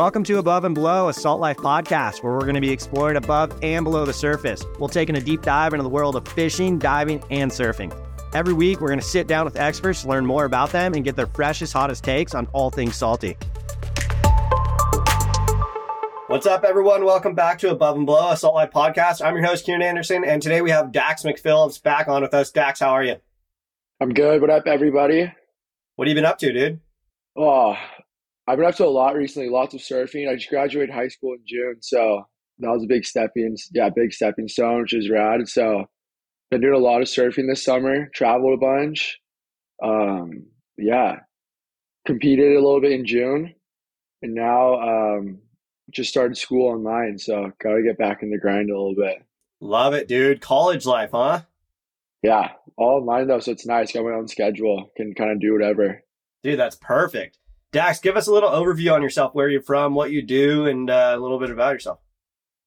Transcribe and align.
Welcome 0.00 0.24
to 0.24 0.38
Above 0.38 0.64
and 0.64 0.74
Below, 0.74 1.10
a 1.10 1.12
Salt 1.12 1.42
Life 1.42 1.58
podcast 1.58 2.22
where 2.22 2.32
we're 2.32 2.40
going 2.40 2.54
to 2.54 2.60
be 2.62 2.70
exploring 2.70 3.18
above 3.18 3.52
and 3.62 3.84
below 3.84 4.06
the 4.06 4.14
surface. 4.14 4.64
We'll 4.78 4.88
take 4.88 5.10
in 5.10 5.16
a 5.16 5.20
deep 5.20 5.42
dive 5.42 5.74
into 5.74 5.82
the 5.82 5.90
world 5.90 6.16
of 6.16 6.26
fishing, 6.26 6.78
diving, 6.78 7.22
and 7.28 7.50
surfing. 7.50 7.94
Every 8.34 8.54
week, 8.54 8.80
we're 8.80 8.88
going 8.88 8.98
to 8.98 9.04
sit 9.04 9.26
down 9.26 9.44
with 9.44 9.56
experts 9.56 10.00
to 10.00 10.08
learn 10.08 10.24
more 10.24 10.46
about 10.46 10.70
them 10.70 10.94
and 10.94 11.04
get 11.04 11.16
their 11.16 11.26
freshest, 11.26 11.74
hottest 11.74 12.02
takes 12.02 12.34
on 12.34 12.46
all 12.54 12.70
things 12.70 12.96
salty. 12.96 13.36
What's 16.28 16.46
up, 16.46 16.64
everyone? 16.64 17.04
Welcome 17.04 17.34
back 17.34 17.58
to 17.58 17.70
Above 17.70 17.98
and 17.98 18.06
Below, 18.06 18.30
a 18.30 18.38
Salt 18.38 18.54
Life 18.54 18.70
podcast. 18.70 19.22
I'm 19.22 19.34
your 19.34 19.44
host, 19.44 19.66
Kieran 19.66 19.82
Anderson, 19.82 20.24
and 20.24 20.40
today 20.40 20.62
we 20.62 20.70
have 20.70 20.92
Dax 20.92 21.24
McPhillips 21.24 21.82
back 21.82 22.08
on 22.08 22.22
with 22.22 22.32
us. 22.32 22.50
Dax, 22.50 22.80
how 22.80 22.92
are 22.92 23.04
you? 23.04 23.16
I'm 24.00 24.14
good. 24.14 24.40
What 24.40 24.48
up, 24.48 24.66
everybody? 24.66 25.30
What 25.96 26.08
have 26.08 26.16
you 26.16 26.22
been 26.22 26.24
up 26.24 26.38
to, 26.38 26.54
dude? 26.54 26.80
Oh, 27.36 27.76
I've 28.50 28.58
been 28.58 28.66
up 28.66 28.74
to 28.76 28.84
a 28.84 28.88
lot 28.88 29.14
recently. 29.14 29.48
Lots 29.48 29.74
of 29.74 29.80
surfing. 29.80 30.28
I 30.28 30.34
just 30.34 30.50
graduated 30.50 30.92
high 30.92 31.06
school 31.06 31.34
in 31.34 31.40
June, 31.46 31.76
so 31.82 32.24
that 32.58 32.70
was 32.70 32.82
a 32.82 32.88
big 32.88 33.04
stepping, 33.04 33.56
yeah, 33.72 33.90
big 33.94 34.12
stepping 34.12 34.48
stone, 34.48 34.82
which 34.82 34.92
is 34.92 35.08
rad. 35.08 35.48
So, 35.48 35.84
been 36.50 36.60
doing 36.60 36.74
a 36.74 36.78
lot 36.78 37.00
of 37.00 37.06
surfing 37.06 37.48
this 37.48 37.64
summer. 37.64 38.08
Traveled 38.12 38.54
a 38.54 38.60
bunch. 38.60 39.20
Um, 39.80 40.46
yeah, 40.76 41.20
competed 42.08 42.56
a 42.56 42.60
little 42.60 42.80
bit 42.80 42.90
in 42.90 43.06
June, 43.06 43.54
and 44.20 44.34
now 44.34 44.80
um, 44.80 45.38
just 45.92 46.10
started 46.10 46.36
school 46.36 46.72
online. 46.72 47.18
So, 47.18 47.52
got 47.62 47.74
to 47.74 47.84
get 47.84 47.98
back 47.98 48.24
in 48.24 48.32
the 48.32 48.38
grind 48.38 48.68
a 48.68 48.72
little 48.72 48.96
bit. 48.96 49.24
Love 49.60 49.94
it, 49.94 50.08
dude. 50.08 50.40
College 50.40 50.86
life, 50.86 51.10
huh? 51.12 51.42
Yeah, 52.24 52.48
all 52.76 53.00
online 53.00 53.28
though, 53.28 53.38
so 53.38 53.52
it's 53.52 53.64
nice. 53.64 53.92
Got 53.92 54.06
my 54.06 54.10
own 54.10 54.26
schedule. 54.26 54.90
Can 54.96 55.14
kind 55.14 55.30
of 55.30 55.40
do 55.40 55.52
whatever. 55.52 56.02
Dude, 56.42 56.58
that's 56.58 56.74
perfect. 56.74 57.38
Dax, 57.72 58.00
give 58.00 58.16
us 58.16 58.26
a 58.26 58.32
little 58.32 58.50
overview 58.50 58.92
on 58.92 59.02
yourself, 59.02 59.32
where 59.34 59.48
you're 59.48 59.62
from, 59.62 59.94
what 59.94 60.10
you 60.10 60.22
do, 60.26 60.66
and 60.66 60.90
uh, 60.90 61.14
a 61.16 61.20
little 61.20 61.38
bit 61.38 61.50
about 61.50 61.72
yourself. 61.72 62.00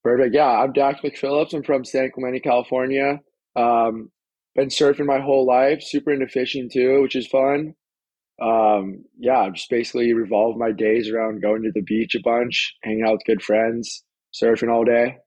Perfect. 0.03 0.33
Yeah, 0.33 0.47
I'm 0.47 0.71
Dax 0.71 1.01
McPhillips. 1.01 1.53
I'm 1.53 1.63
from 1.63 1.83
San 1.83 2.11
Clemente, 2.11 2.39
California. 2.39 3.19
Um, 3.55 4.11
been 4.55 4.69
surfing 4.69 5.05
my 5.05 5.19
whole 5.19 5.45
life. 5.45 5.81
Super 5.81 6.11
into 6.11 6.27
fishing 6.27 6.69
too, 6.71 7.01
which 7.01 7.15
is 7.15 7.27
fun. 7.27 7.73
Um, 8.41 9.05
yeah, 9.17 9.39
I've 9.39 9.53
just 9.53 9.69
basically 9.69 10.13
revolve 10.13 10.57
my 10.57 10.71
days 10.71 11.09
around 11.09 11.41
going 11.41 11.63
to 11.63 11.71
the 11.73 11.83
beach 11.83 12.15
a 12.15 12.21
bunch, 12.21 12.73
hanging 12.81 13.03
out 13.05 13.13
with 13.13 13.25
good 13.25 13.41
friends, 13.41 14.03
surfing 14.33 14.71
all 14.71 14.85
day. 14.85 15.17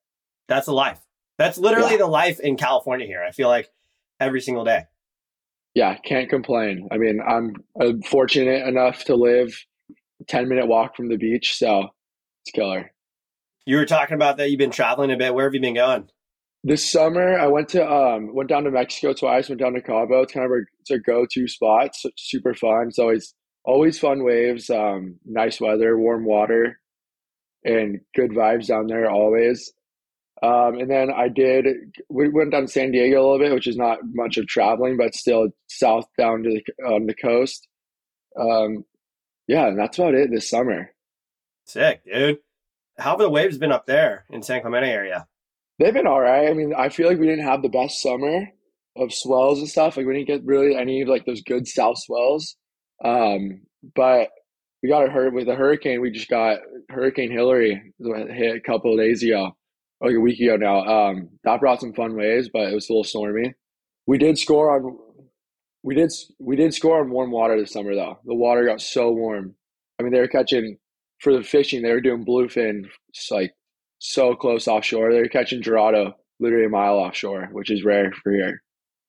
That's 0.48 0.66
the 0.66 0.72
life. 0.72 1.00
That's 1.38 1.58
literally 1.58 1.92
yeah. 1.92 1.98
the 1.98 2.06
life 2.06 2.40
in 2.40 2.56
California 2.56 3.06
here. 3.06 3.22
I 3.22 3.32
feel 3.32 3.48
like 3.48 3.68
every 4.20 4.40
single 4.40 4.64
day 4.64 4.84
yeah, 5.76 5.94
can't 5.98 6.30
complain. 6.30 6.88
I 6.90 6.96
mean, 6.96 7.20
I'm, 7.20 7.52
I'm 7.78 8.00
fortunate 8.00 8.66
enough 8.66 9.04
to 9.04 9.14
live 9.14 9.54
10 10.26 10.48
minute 10.48 10.66
walk 10.66 10.96
from 10.96 11.10
the 11.10 11.18
beach, 11.18 11.58
so 11.58 11.88
it's 12.42 12.50
killer. 12.54 12.90
You 13.66 13.76
were 13.76 13.84
talking 13.84 14.14
about 14.14 14.38
that 14.38 14.48
you've 14.50 14.58
been 14.58 14.70
traveling 14.70 15.12
a 15.12 15.18
bit. 15.18 15.34
Where 15.34 15.44
have 15.44 15.52
you 15.52 15.60
been 15.60 15.74
going? 15.74 16.08
This 16.64 16.90
summer, 16.90 17.38
I 17.38 17.48
went 17.48 17.68
to 17.70 17.86
um 17.86 18.34
went 18.34 18.48
down 18.48 18.64
to 18.64 18.70
Mexico 18.70 19.12
twice. 19.12 19.50
Went 19.50 19.60
down 19.60 19.74
to 19.74 19.82
Cabo. 19.82 20.22
It's 20.22 20.32
kind 20.32 20.46
of 20.46 20.52
a 20.52 20.62
it's 20.80 20.90
a 20.90 20.98
go 20.98 21.26
to 21.30 21.46
spot. 21.46 21.88
It's 21.88 22.06
super 22.16 22.54
fun. 22.54 22.86
It's 22.88 22.98
always 22.98 23.34
always 23.64 23.98
fun 23.98 24.24
waves. 24.24 24.70
Um, 24.70 25.16
nice 25.26 25.60
weather, 25.60 25.98
warm 25.98 26.24
water, 26.24 26.80
and 27.64 28.00
good 28.14 28.30
vibes 28.30 28.68
down 28.68 28.86
there 28.86 29.10
always. 29.10 29.72
Um, 30.42 30.78
and 30.78 30.90
then 30.90 31.10
I 31.10 31.28
did, 31.28 31.66
we 32.10 32.28
went 32.28 32.52
down 32.52 32.62
to 32.62 32.68
San 32.68 32.92
Diego 32.92 33.20
a 33.20 33.22
little 33.22 33.38
bit, 33.38 33.54
which 33.54 33.66
is 33.66 33.76
not 33.76 34.00
much 34.04 34.36
of 34.36 34.46
traveling, 34.46 34.96
but 34.96 35.14
still 35.14 35.48
south 35.68 36.06
down 36.18 36.42
to 36.42 36.50
the, 36.50 36.84
on 36.84 37.06
the 37.06 37.14
coast. 37.14 37.66
Um, 38.38 38.84
yeah, 39.48 39.68
and 39.68 39.78
that's 39.78 39.98
about 39.98 40.14
it 40.14 40.30
this 40.30 40.50
summer. 40.50 40.90
Sick, 41.64 42.02
dude. 42.04 42.38
How 42.98 43.10
have 43.10 43.18
the 43.18 43.30
waves 43.30 43.58
been 43.58 43.72
up 43.72 43.86
there 43.86 44.24
in 44.30 44.42
San 44.42 44.60
Clemente 44.60 44.90
area? 44.90 45.26
They've 45.78 45.94
been 45.94 46.06
all 46.06 46.20
right. 46.20 46.48
I 46.48 46.54
mean, 46.54 46.74
I 46.76 46.90
feel 46.90 47.08
like 47.08 47.18
we 47.18 47.26
didn't 47.26 47.46
have 47.46 47.62
the 47.62 47.68
best 47.68 48.02
summer 48.02 48.48
of 48.96 49.12
swells 49.12 49.58
and 49.58 49.68
stuff. 49.68 49.96
Like 49.96 50.06
we 50.06 50.14
didn't 50.14 50.28
get 50.28 50.44
really 50.44 50.74
any 50.74 51.02
of 51.02 51.08
like 51.08 51.26
those 51.26 51.42
good 51.42 51.66
south 51.66 51.98
swells. 51.98 52.56
Um, 53.04 53.62
but 53.94 54.30
we 54.82 54.88
got 54.88 55.06
a 55.06 55.10
hurt 55.10 55.34
with 55.34 55.48
a 55.48 55.54
hurricane. 55.54 56.00
We 56.00 56.10
just 56.10 56.28
got 56.28 56.60
Hurricane 56.88 57.30
Hilary 57.30 57.92
hit 57.98 58.56
a 58.56 58.60
couple 58.60 58.92
of 58.92 58.98
days 58.98 59.22
ago 59.22 59.52
like 60.00 60.14
a 60.14 60.20
week 60.20 60.40
ago 60.40 60.56
now. 60.56 60.84
Um, 60.84 61.30
that 61.44 61.60
brought 61.60 61.80
some 61.80 61.92
fun 61.92 62.16
waves, 62.16 62.48
but 62.52 62.70
it 62.70 62.74
was 62.74 62.88
a 62.88 62.92
little 62.92 63.04
stormy. 63.04 63.54
We 64.06 64.18
did 64.18 64.38
score 64.38 64.74
on 64.74 64.98
we 65.82 65.94
did 65.94 66.12
we 66.38 66.56
did 66.56 66.74
score 66.74 67.00
on 67.00 67.10
warm 67.10 67.30
water 67.30 67.58
this 67.58 67.72
summer 67.72 67.94
though. 67.94 68.18
The 68.24 68.34
water 68.34 68.64
got 68.64 68.80
so 68.80 69.12
warm. 69.12 69.54
I 69.98 70.02
mean, 70.02 70.12
they 70.12 70.20
were 70.20 70.28
catching 70.28 70.78
for 71.20 71.32
the 71.32 71.42
fishing. 71.42 71.82
They 71.82 71.92
were 71.92 72.00
doing 72.00 72.24
bluefin, 72.24 72.86
like 73.30 73.54
so 73.98 74.34
close 74.34 74.68
offshore. 74.68 75.12
They 75.12 75.20
were 75.20 75.28
catching 75.28 75.60
Dorado 75.60 76.14
literally 76.40 76.66
a 76.66 76.70
mile 76.70 76.96
offshore, 76.96 77.48
which 77.52 77.70
is 77.70 77.84
rare 77.84 78.12
for 78.22 78.32
here. 78.32 78.62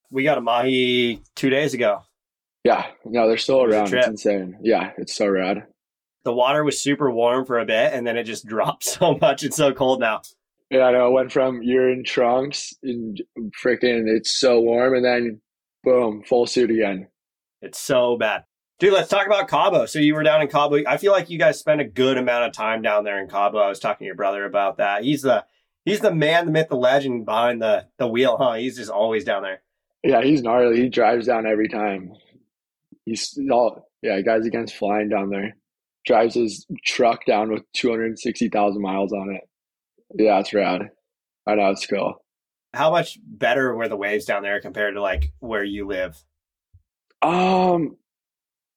We 0.10 0.24
got 0.24 0.38
a 0.38 0.42
mahi 0.42 1.22
two 1.36 1.50
days 1.50 1.74
ago. 1.74 2.04
Yeah, 2.64 2.86
no, 3.06 3.28
they're 3.28 3.38
still 3.38 3.64
around. 3.64 3.94
It's 3.94 4.08
insane. 4.08 4.58
Yeah, 4.62 4.92
it's 4.98 5.16
so 5.16 5.28
rad. 5.28 5.66
The 6.24 6.34
water 6.34 6.64
was 6.64 6.82
super 6.82 7.10
warm 7.10 7.46
for 7.46 7.60
a 7.60 7.66
bit, 7.66 7.94
and 7.94 8.06
then 8.06 8.18
it 8.18 8.24
just 8.24 8.46
dropped 8.48 8.84
so 8.84 9.18
much. 9.20 9.44
It's 9.44 9.58
so 9.58 9.74
cold 9.74 10.00
now. 10.00 10.22
Yeah, 10.70 10.84
I 10.84 10.92
know. 10.92 11.06
I 11.06 11.10
went 11.10 11.32
from 11.32 11.62
you're 11.64 11.90
in 11.90 12.04
trunks 12.04 12.74
and 12.84 13.22
freaking 13.64 14.06
it's 14.08 14.38
so 14.38 14.60
warm, 14.60 14.96
and 14.96 15.06
then 15.06 15.42
boom, 15.84 16.24
full 16.24 16.46
suit 16.46 16.72
again. 16.72 17.08
It's 17.62 17.80
so 17.80 18.18
bad. 18.18 18.44
Dude, 18.80 18.94
let's 18.94 19.10
talk 19.10 19.26
about 19.26 19.48
Cabo. 19.48 19.88
So 19.88 19.98
you 19.98 20.14
were 20.14 20.24
down 20.24 20.42
in 20.42 20.50
Cabo. 20.50 20.78
I 20.86 20.98
feel 20.98 21.12
like 21.12 21.32
you 21.32 21.40
guys 21.40 21.58
spent 21.58 21.82
a 21.82 21.86
good 21.86 22.18
amount 22.18 22.46
of 22.46 22.54
time 22.54 22.84
down 22.84 23.06
there 23.06 23.20
in 23.20 23.28
Cabo. 23.28 23.58
I 23.58 23.70
was 23.70 23.80
talking 23.80 24.06
to 24.06 24.08
your 24.08 24.16
brother 24.16 24.46
about 24.46 24.78
that. 24.78 25.04
He's 25.04 25.24
the 25.24 25.46
he's 25.86 26.02
the 26.02 26.14
man, 26.14 26.46
the 26.46 26.52
myth, 26.52 26.68
the 26.70 26.76
legend 26.76 27.26
behind 27.26 27.62
the 27.62 27.88
the 27.98 28.08
wheel, 28.08 28.38
huh? 28.40 28.54
He's 28.54 28.78
just 28.78 28.92
always 28.92 29.24
down 29.24 29.44
there. 29.44 29.62
Yeah, 30.04 30.22
he's 30.22 30.44
gnarly. 30.44 30.82
He 30.82 30.90
drives 30.90 31.28
down 31.28 31.48
every 31.48 31.70
time. 31.70 32.12
He's 33.06 33.40
all 33.52 33.90
yeah, 34.02 34.22
guys 34.22 34.46
against 34.46 34.76
flying 34.76 35.10
down 35.10 35.30
there. 35.30 35.56
Drives 36.06 36.36
his 36.36 36.68
truck 36.86 37.26
down 37.26 37.52
with 37.52 37.64
two 37.74 37.90
hundred 37.90 38.08
and 38.08 38.20
sixty 38.20 38.50
thousand 38.50 38.82
miles 38.82 39.12
on 39.12 39.34
it. 39.34 39.42
Yeah, 40.14 40.40
it's 40.40 40.54
rad. 40.54 40.90
I 41.46 41.56
know 41.56 41.70
it's 41.70 41.86
cool. 41.86 42.24
How 42.74 42.92
much 42.92 43.18
better 43.24 43.76
were 43.76 43.88
the 43.88 43.96
waves 43.96 44.26
down 44.26 44.44
there 44.44 44.62
compared 44.62 44.96
to 44.96 45.02
like 45.02 45.32
where 45.40 45.64
you 45.64 45.88
live? 45.88 46.22
Um, 47.22 47.98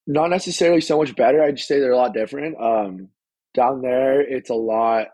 not 0.06 0.30
necessarily 0.30 0.80
so 0.80 0.98
much 0.98 1.14
better. 1.16 1.42
I'd 1.42 1.58
say 1.58 1.78
they're 1.78 1.92
a 1.92 1.96
lot 1.96 2.14
different. 2.14 2.56
Um, 2.60 3.08
down 3.54 3.82
there, 3.82 4.20
it's 4.20 4.50
a 4.50 4.54
lot. 4.54 5.08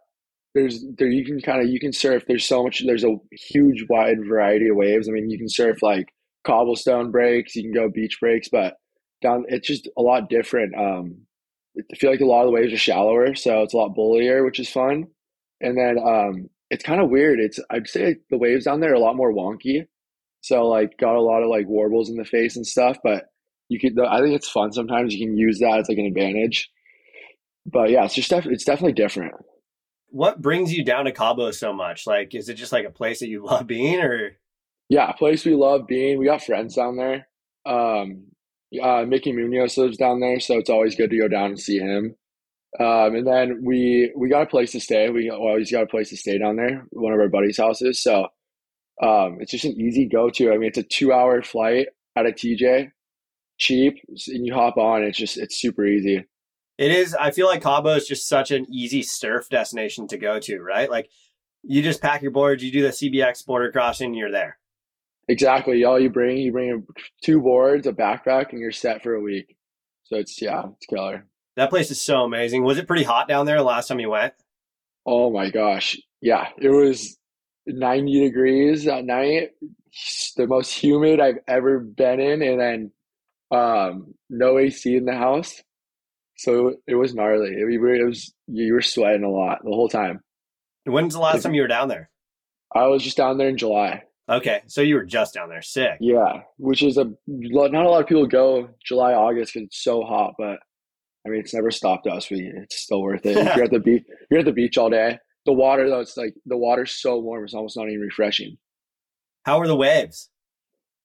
There's 0.54 0.84
there 0.96 1.08
you 1.08 1.24
can 1.24 1.40
kind 1.40 1.62
of 1.62 1.68
you 1.68 1.80
can 1.80 1.92
surf. 1.92 2.24
There's 2.26 2.46
so 2.46 2.62
much. 2.62 2.82
There's 2.84 3.04
a 3.04 3.16
huge 3.32 3.86
wide 3.88 4.18
variety 4.26 4.68
of 4.68 4.76
waves. 4.76 5.08
I 5.08 5.12
mean, 5.12 5.30
you 5.30 5.38
can 5.38 5.48
surf 5.48 5.82
like 5.82 6.08
cobblestone 6.46 7.10
breaks. 7.10 7.56
You 7.56 7.64
can 7.64 7.72
go 7.72 7.90
beach 7.90 8.18
breaks, 8.20 8.48
but 8.48 8.76
down 9.22 9.44
it's 9.48 9.66
just 9.66 9.88
a 9.98 10.02
lot 10.02 10.30
different. 10.30 10.74
Um, 10.74 11.26
I 11.78 11.96
feel 11.96 12.10
like 12.10 12.20
a 12.20 12.26
lot 12.26 12.42
of 12.42 12.46
the 12.46 12.52
waves 12.52 12.72
are 12.72 12.78
shallower, 12.78 13.34
so 13.34 13.62
it's 13.62 13.74
a 13.74 13.76
lot 13.76 13.94
bullier, 13.94 14.44
which 14.44 14.60
is 14.60 14.70
fun. 14.70 15.08
And 15.60 15.76
then 15.76 15.98
um, 15.98 16.50
it's 16.70 16.84
kind 16.84 17.00
of 17.00 17.10
weird. 17.10 17.40
It's 17.40 17.58
I'd 17.70 17.88
say 17.88 18.16
the 18.30 18.38
waves 18.38 18.64
down 18.64 18.80
there 18.80 18.92
are 18.92 18.94
a 18.96 19.00
lot 19.00 19.16
more 19.16 19.32
wonky. 19.32 19.86
So 20.42 20.66
like 20.66 20.98
got 20.98 21.16
a 21.16 21.20
lot 21.22 21.42
of 21.42 21.48
like 21.48 21.66
warbles 21.66 22.10
in 22.10 22.16
the 22.16 22.24
face 22.24 22.56
and 22.56 22.66
stuff, 22.66 22.98
but 23.02 23.26
you 23.68 23.80
could 23.80 23.98
I 23.98 24.20
think 24.20 24.34
it's 24.36 24.48
fun 24.48 24.72
sometimes 24.72 25.14
you 25.14 25.26
can 25.26 25.36
use 25.36 25.58
that 25.60 25.80
as 25.80 25.88
like 25.88 25.98
an 25.98 26.06
advantage. 26.06 26.70
But 27.66 27.90
yeah, 27.90 28.04
it's 28.04 28.14
just 28.14 28.30
def- 28.30 28.46
it's 28.46 28.64
definitely 28.64 28.92
different. 28.94 29.34
What 30.08 30.40
brings 30.40 30.72
you 30.72 30.84
down 30.84 31.04
to 31.04 31.12
Cabo 31.12 31.50
so 31.50 31.72
much? 31.72 32.06
Like 32.06 32.34
is 32.34 32.48
it 32.48 32.54
just 32.54 32.72
like 32.72 32.86
a 32.86 32.90
place 32.90 33.20
that 33.20 33.28
you 33.28 33.44
love 33.44 33.66
being 33.66 34.00
or 34.00 34.38
Yeah, 34.88 35.10
a 35.10 35.14
place 35.14 35.44
we 35.44 35.54
love 35.54 35.86
being. 35.86 36.18
We 36.18 36.26
got 36.26 36.42
friends 36.44 36.74
down 36.76 36.96
there. 36.96 37.28
Um 37.64 38.28
uh, 38.82 39.04
Mickey 39.06 39.32
Munoz 39.32 39.78
lives 39.78 39.96
down 39.96 40.20
there, 40.20 40.40
so 40.40 40.58
it's 40.58 40.68
always 40.68 40.96
good 40.96 41.08
to 41.10 41.18
go 41.18 41.28
down 41.28 41.50
and 41.50 41.60
see 41.60 41.78
him. 41.78 42.16
Um, 42.78 43.14
and 43.14 43.26
then 43.26 43.62
we 43.64 44.12
we 44.16 44.28
got 44.28 44.42
a 44.42 44.46
place 44.46 44.72
to 44.72 44.80
stay. 44.80 45.08
We 45.08 45.30
always 45.30 45.70
got 45.70 45.84
a 45.84 45.86
place 45.86 46.10
to 46.10 46.16
stay 46.16 46.38
down 46.38 46.56
there, 46.56 46.86
one 46.90 47.12
of 47.12 47.20
our 47.20 47.28
buddies' 47.28 47.58
houses. 47.58 48.02
So 48.02 48.28
um, 49.02 49.38
it's 49.40 49.50
just 49.50 49.64
an 49.64 49.80
easy 49.80 50.06
go 50.06 50.30
to. 50.30 50.52
I 50.52 50.58
mean, 50.58 50.68
it's 50.68 50.78
a 50.78 50.82
two 50.82 51.12
hour 51.12 51.42
flight 51.42 51.88
out 52.16 52.26
of 52.26 52.34
TJ, 52.34 52.90
cheap, 53.58 53.94
and 54.08 54.46
you 54.46 54.54
hop 54.54 54.76
on. 54.76 55.04
It's 55.04 55.18
just 55.18 55.38
it's 55.38 55.58
super 55.58 55.86
easy. 55.86 56.24
It 56.78 56.90
is. 56.90 57.14
I 57.14 57.30
feel 57.30 57.46
like 57.46 57.62
Cabo 57.62 57.94
is 57.94 58.06
just 58.06 58.28
such 58.28 58.50
an 58.50 58.66
easy 58.70 59.02
surf 59.02 59.48
destination 59.48 60.06
to 60.08 60.18
go 60.18 60.38
to, 60.40 60.60
right? 60.60 60.90
Like 60.90 61.08
you 61.62 61.82
just 61.82 62.02
pack 62.02 62.20
your 62.20 62.30
boards, 62.30 62.62
you 62.62 62.70
do 62.70 62.82
the 62.82 62.88
CBX 62.88 63.46
border 63.46 63.72
crossing, 63.72 64.14
you're 64.14 64.30
there. 64.30 64.58
Exactly. 65.28 65.84
All 65.84 65.98
you 65.98 66.10
bring, 66.10 66.36
you 66.36 66.52
bring 66.52 66.86
two 67.24 67.40
boards, 67.40 67.86
a 67.86 67.92
backpack, 67.92 68.50
and 68.50 68.60
you're 68.60 68.70
set 68.70 69.02
for 69.02 69.14
a 69.14 69.20
week. 69.20 69.56
So 70.04 70.16
it's 70.16 70.40
yeah, 70.40 70.64
it's 70.76 70.86
killer. 70.86 71.26
That 71.56 71.70
place 71.70 71.90
is 71.90 72.00
so 72.00 72.22
amazing. 72.22 72.64
Was 72.64 72.78
it 72.78 72.86
pretty 72.86 73.04
hot 73.04 73.28
down 73.28 73.46
there 73.46 73.62
last 73.62 73.88
time 73.88 74.00
you 74.00 74.10
went? 74.10 74.34
Oh 75.06 75.30
my 75.30 75.50
gosh. 75.50 75.96
Yeah, 76.20 76.48
it 76.58 76.68
was 76.68 77.18
90 77.66 78.20
degrees 78.20 78.86
at 78.86 79.04
night. 79.04 79.50
The 80.36 80.46
most 80.46 80.72
humid 80.72 81.20
I've 81.20 81.38
ever 81.48 81.78
been 81.80 82.20
in 82.20 82.42
and 82.42 82.60
then 82.60 82.92
um 83.50 84.14
no 84.28 84.58
AC 84.58 84.94
in 84.96 85.04
the 85.06 85.14
house. 85.14 85.62
So 86.36 86.74
it 86.86 86.96
was 86.96 87.14
gnarly. 87.14 87.50
It, 87.50 87.66
it 87.66 88.04
was 88.04 88.34
you 88.46 88.74
were 88.74 88.82
sweating 88.82 89.24
a 89.24 89.30
lot 89.30 89.60
the 89.64 89.70
whole 89.70 89.88
time. 89.88 90.20
When's 90.84 91.14
the 91.14 91.20
last 91.20 91.42
time 91.42 91.54
you 91.54 91.62
were 91.62 91.68
down 91.68 91.88
there? 91.88 92.10
I 92.74 92.86
was 92.88 93.02
just 93.02 93.16
down 93.16 93.38
there 93.38 93.48
in 93.48 93.56
July. 93.56 94.02
Okay, 94.28 94.62
so 94.66 94.80
you 94.80 94.96
were 94.96 95.04
just 95.04 95.34
down 95.34 95.48
there. 95.48 95.62
Sick. 95.62 95.98
Yeah, 96.00 96.42
which 96.58 96.82
is 96.82 96.98
a 96.98 97.10
not 97.26 97.86
a 97.86 97.88
lot 97.88 98.02
of 98.02 98.08
people 98.08 98.26
go 98.26 98.68
July 98.84 99.14
August 99.14 99.54
because 99.54 99.66
it's 99.66 99.82
so 99.82 100.02
hot, 100.02 100.34
but 100.36 100.58
I 101.26 101.28
mean 101.28 101.40
it's 101.40 101.54
never 101.54 101.70
stopped 101.70 102.06
us. 102.06 102.30
We 102.30 102.52
it's 102.54 102.78
still 102.78 103.02
worth 103.02 103.26
it. 103.26 103.36
If 103.46 103.56
you're 103.56 103.64
at 103.64 103.70
the 103.72 103.80
beach, 103.80 104.04
you're 104.30 104.40
at 104.40 104.46
the 104.46 104.52
beach 104.52 104.78
all 104.78 104.90
day. 104.90 105.18
The 105.44 105.52
water 105.52 105.88
though, 105.88 106.00
it's 106.00 106.16
like 106.16 106.34
the 106.46 106.56
water's 106.56 106.92
so 106.92 107.18
warm, 107.18 107.44
it's 107.44 107.54
almost 107.54 107.76
not 107.76 107.88
even 107.88 108.00
refreshing. 108.00 108.56
How 109.44 109.58
were 109.58 109.68
the 109.68 109.76
waves? 109.76 110.30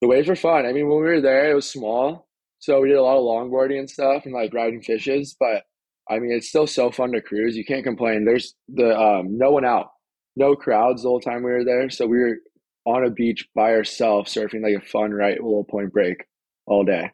The 0.02 0.08
waves 0.08 0.28
were 0.28 0.36
fun. 0.36 0.66
I 0.66 0.74
mean, 0.74 0.88
when 0.88 0.98
we 0.98 1.08
were 1.08 1.22
there, 1.22 1.52
it 1.52 1.54
was 1.54 1.70
small, 1.70 2.28
so 2.60 2.82
we 2.82 2.90
did 2.90 2.98
a 2.98 3.04
lot 3.04 3.18
of 3.18 3.24
longboarding 3.24 3.78
and 3.80 3.90
stuff, 3.90 4.26
and 4.26 4.34
like 4.34 4.54
riding 4.54 4.82
fishes. 4.82 5.36
But 5.40 5.64
I 6.10 6.20
mean, 6.20 6.32
it's 6.32 6.50
still 6.50 6.68
so 6.68 6.92
fun 6.92 7.12
to 7.12 7.22
cruise. 7.22 7.56
You 7.56 7.66
can't 7.66 7.84
complain. 7.84 8.26
There's 8.26 8.56
the 8.68 9.00
um, 9.00 9.38
no 9.38 9.52
one 9.52 9.66
out, 9.66 9.90
no 10.36 10.56
crowds 10.56 11.04
the 11.04 11.10
whole 11.10 11.22
time 11.22 11.44
we 11.44 11.52
were 11.52 11.64
there. 11.64 11.90
So 11.90 12.08
we 12.08 12.20
were 12.20 12.38
on 12.86 13.06
a 13.06 13.12
beach 13.12 13.48
by 13.56 13.74
ourselves, 13.74 14.34
surfing 14.34 14.64
like 14.64 14.82
a 14.82 14.86
fun 14.86 15.12
right 15.12 15.42
little 15.42 15.64
point 15.64 15.94
break 15.94 16.26
all 16.66 16.84
day. 16.84 17.12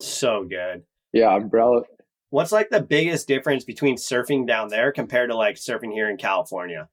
So 0.00 0.46
good. 0.48 0.82
Yeah, 1.12 1.36
umbrella. 1.36 1.82
What's 2.32 2.50
like 2.50 2.70
the 2.70 2.80
biggest 2.80 3.28
difference 3.28 3.62
between 3.62 3.96
surfing 3.96 4.46
down 4.46 4.68
there 4.68 4.90
compared 4.90 5.28
to 5.28 5.36
like 5.36 5.56
surfing 5.56 5.92
here 5.92 6.08
in 6.08 6.16
California? 6.16 6.88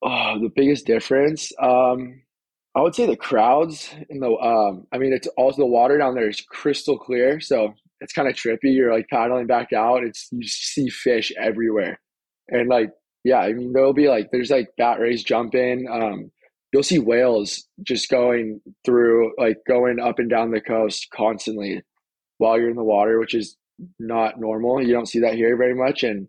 Oh, 0.00 0.38
the 0.40 0.52
biggest 0.54 0.86
difference. 0.86 1.50
Um, 1.60 2.22
I 2.76 2.80
would 2.80 2.94
say 2.94 3.04
the 3.04 3.16
crowds 3.16 3.92
in 4.08 4.20
the 4.20 4.30
um 4.30 4.86
I 4.92 4.98
mean 4.98 5.12
it's 5.12 5.26
also 5.36 5.62
the 5.62 5.66
water 5.66 5.98
down 5.98 6.14
there 6.14 6.28
is 6.28 6.40
crystal 6.40 6.96
clear, 6.96 7.40
so 7.40 7.74
it's 8.00 8.12
kind 8.12 8.28
of 8.28 8.36
trippy. 8.36 8.72
You're 8.72 8.94
like 8.94 9.08
paddling 9.10 9.48
back 9.48 9.72
out, 9.72 10.04
it's 10.04 10.28
you 10.30 10.46
see 10.46 10.88
fish 10.88 11.32
everywhere. 11.42 11.98
And 12.46 12.68
like 12.68 12.90
yeah, 13.24 13.38
I 13.38 13.52
mean 13.52 13.72
there'll 13.72 13.94
be 13.94 14.08
like 14.08 14.28
there's 14.30 14.50
like 14.50 14.68
bat 14.78 15.00
rays 15.00 15.24
jumping. 15.24 15.88
Um 15.90 16.30
you'll 16.72 16.84
see 16.84 17.00
whales 17.00 17.66
just 17.82 18.08
going 18.10 18.60
through 18.84 19.32
like 19.38 19.58
going 19.66 19.98
up 19.98 20.20
and 20.20 20.30
down 20.30 20.52
the 20.52 20.60
coast 20.60 21.08
constantly 21.12 21.82
while 22.38 22.60
you're 22.60 22.70
in 22.70 22.76
the 22.76 22.84
water, 22.84 23.18
which 23.18 23.34
is 23.34 23.56
not 23.98 24.38
normal. 24.38 24.82
You 24.82 24.92
don't 24.92 25.08
see 25.08 25.20
that 25.20 25.34
here 25.34 25.56
very 25.56 25.74
much. 25.74 26.02
And 26.02 26.28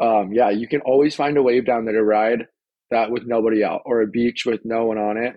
um 0.00 0.32
yeah, 0.32 0.50
you 0.50 0.68
can 0.68 0.80
always 0.82 1.14
find 1.14 1.36
a 1.36 1.42
wave 1.42 1.66
down 1.66 1.84
there 1.84 1.94
to 1.94 2.04
ride 2.04 2.46
that 2.90 3.10
with 3.10 3.26
nobody 3.26 3.64
out 3.64 3.82
or 3.84 4.02
a 4.02 4.06
beach 4.06 4.44
with 4.46 4.60
no 4.64 4.84
one 4.86 4.98
on 4.98 5.16
it 5.16 5.34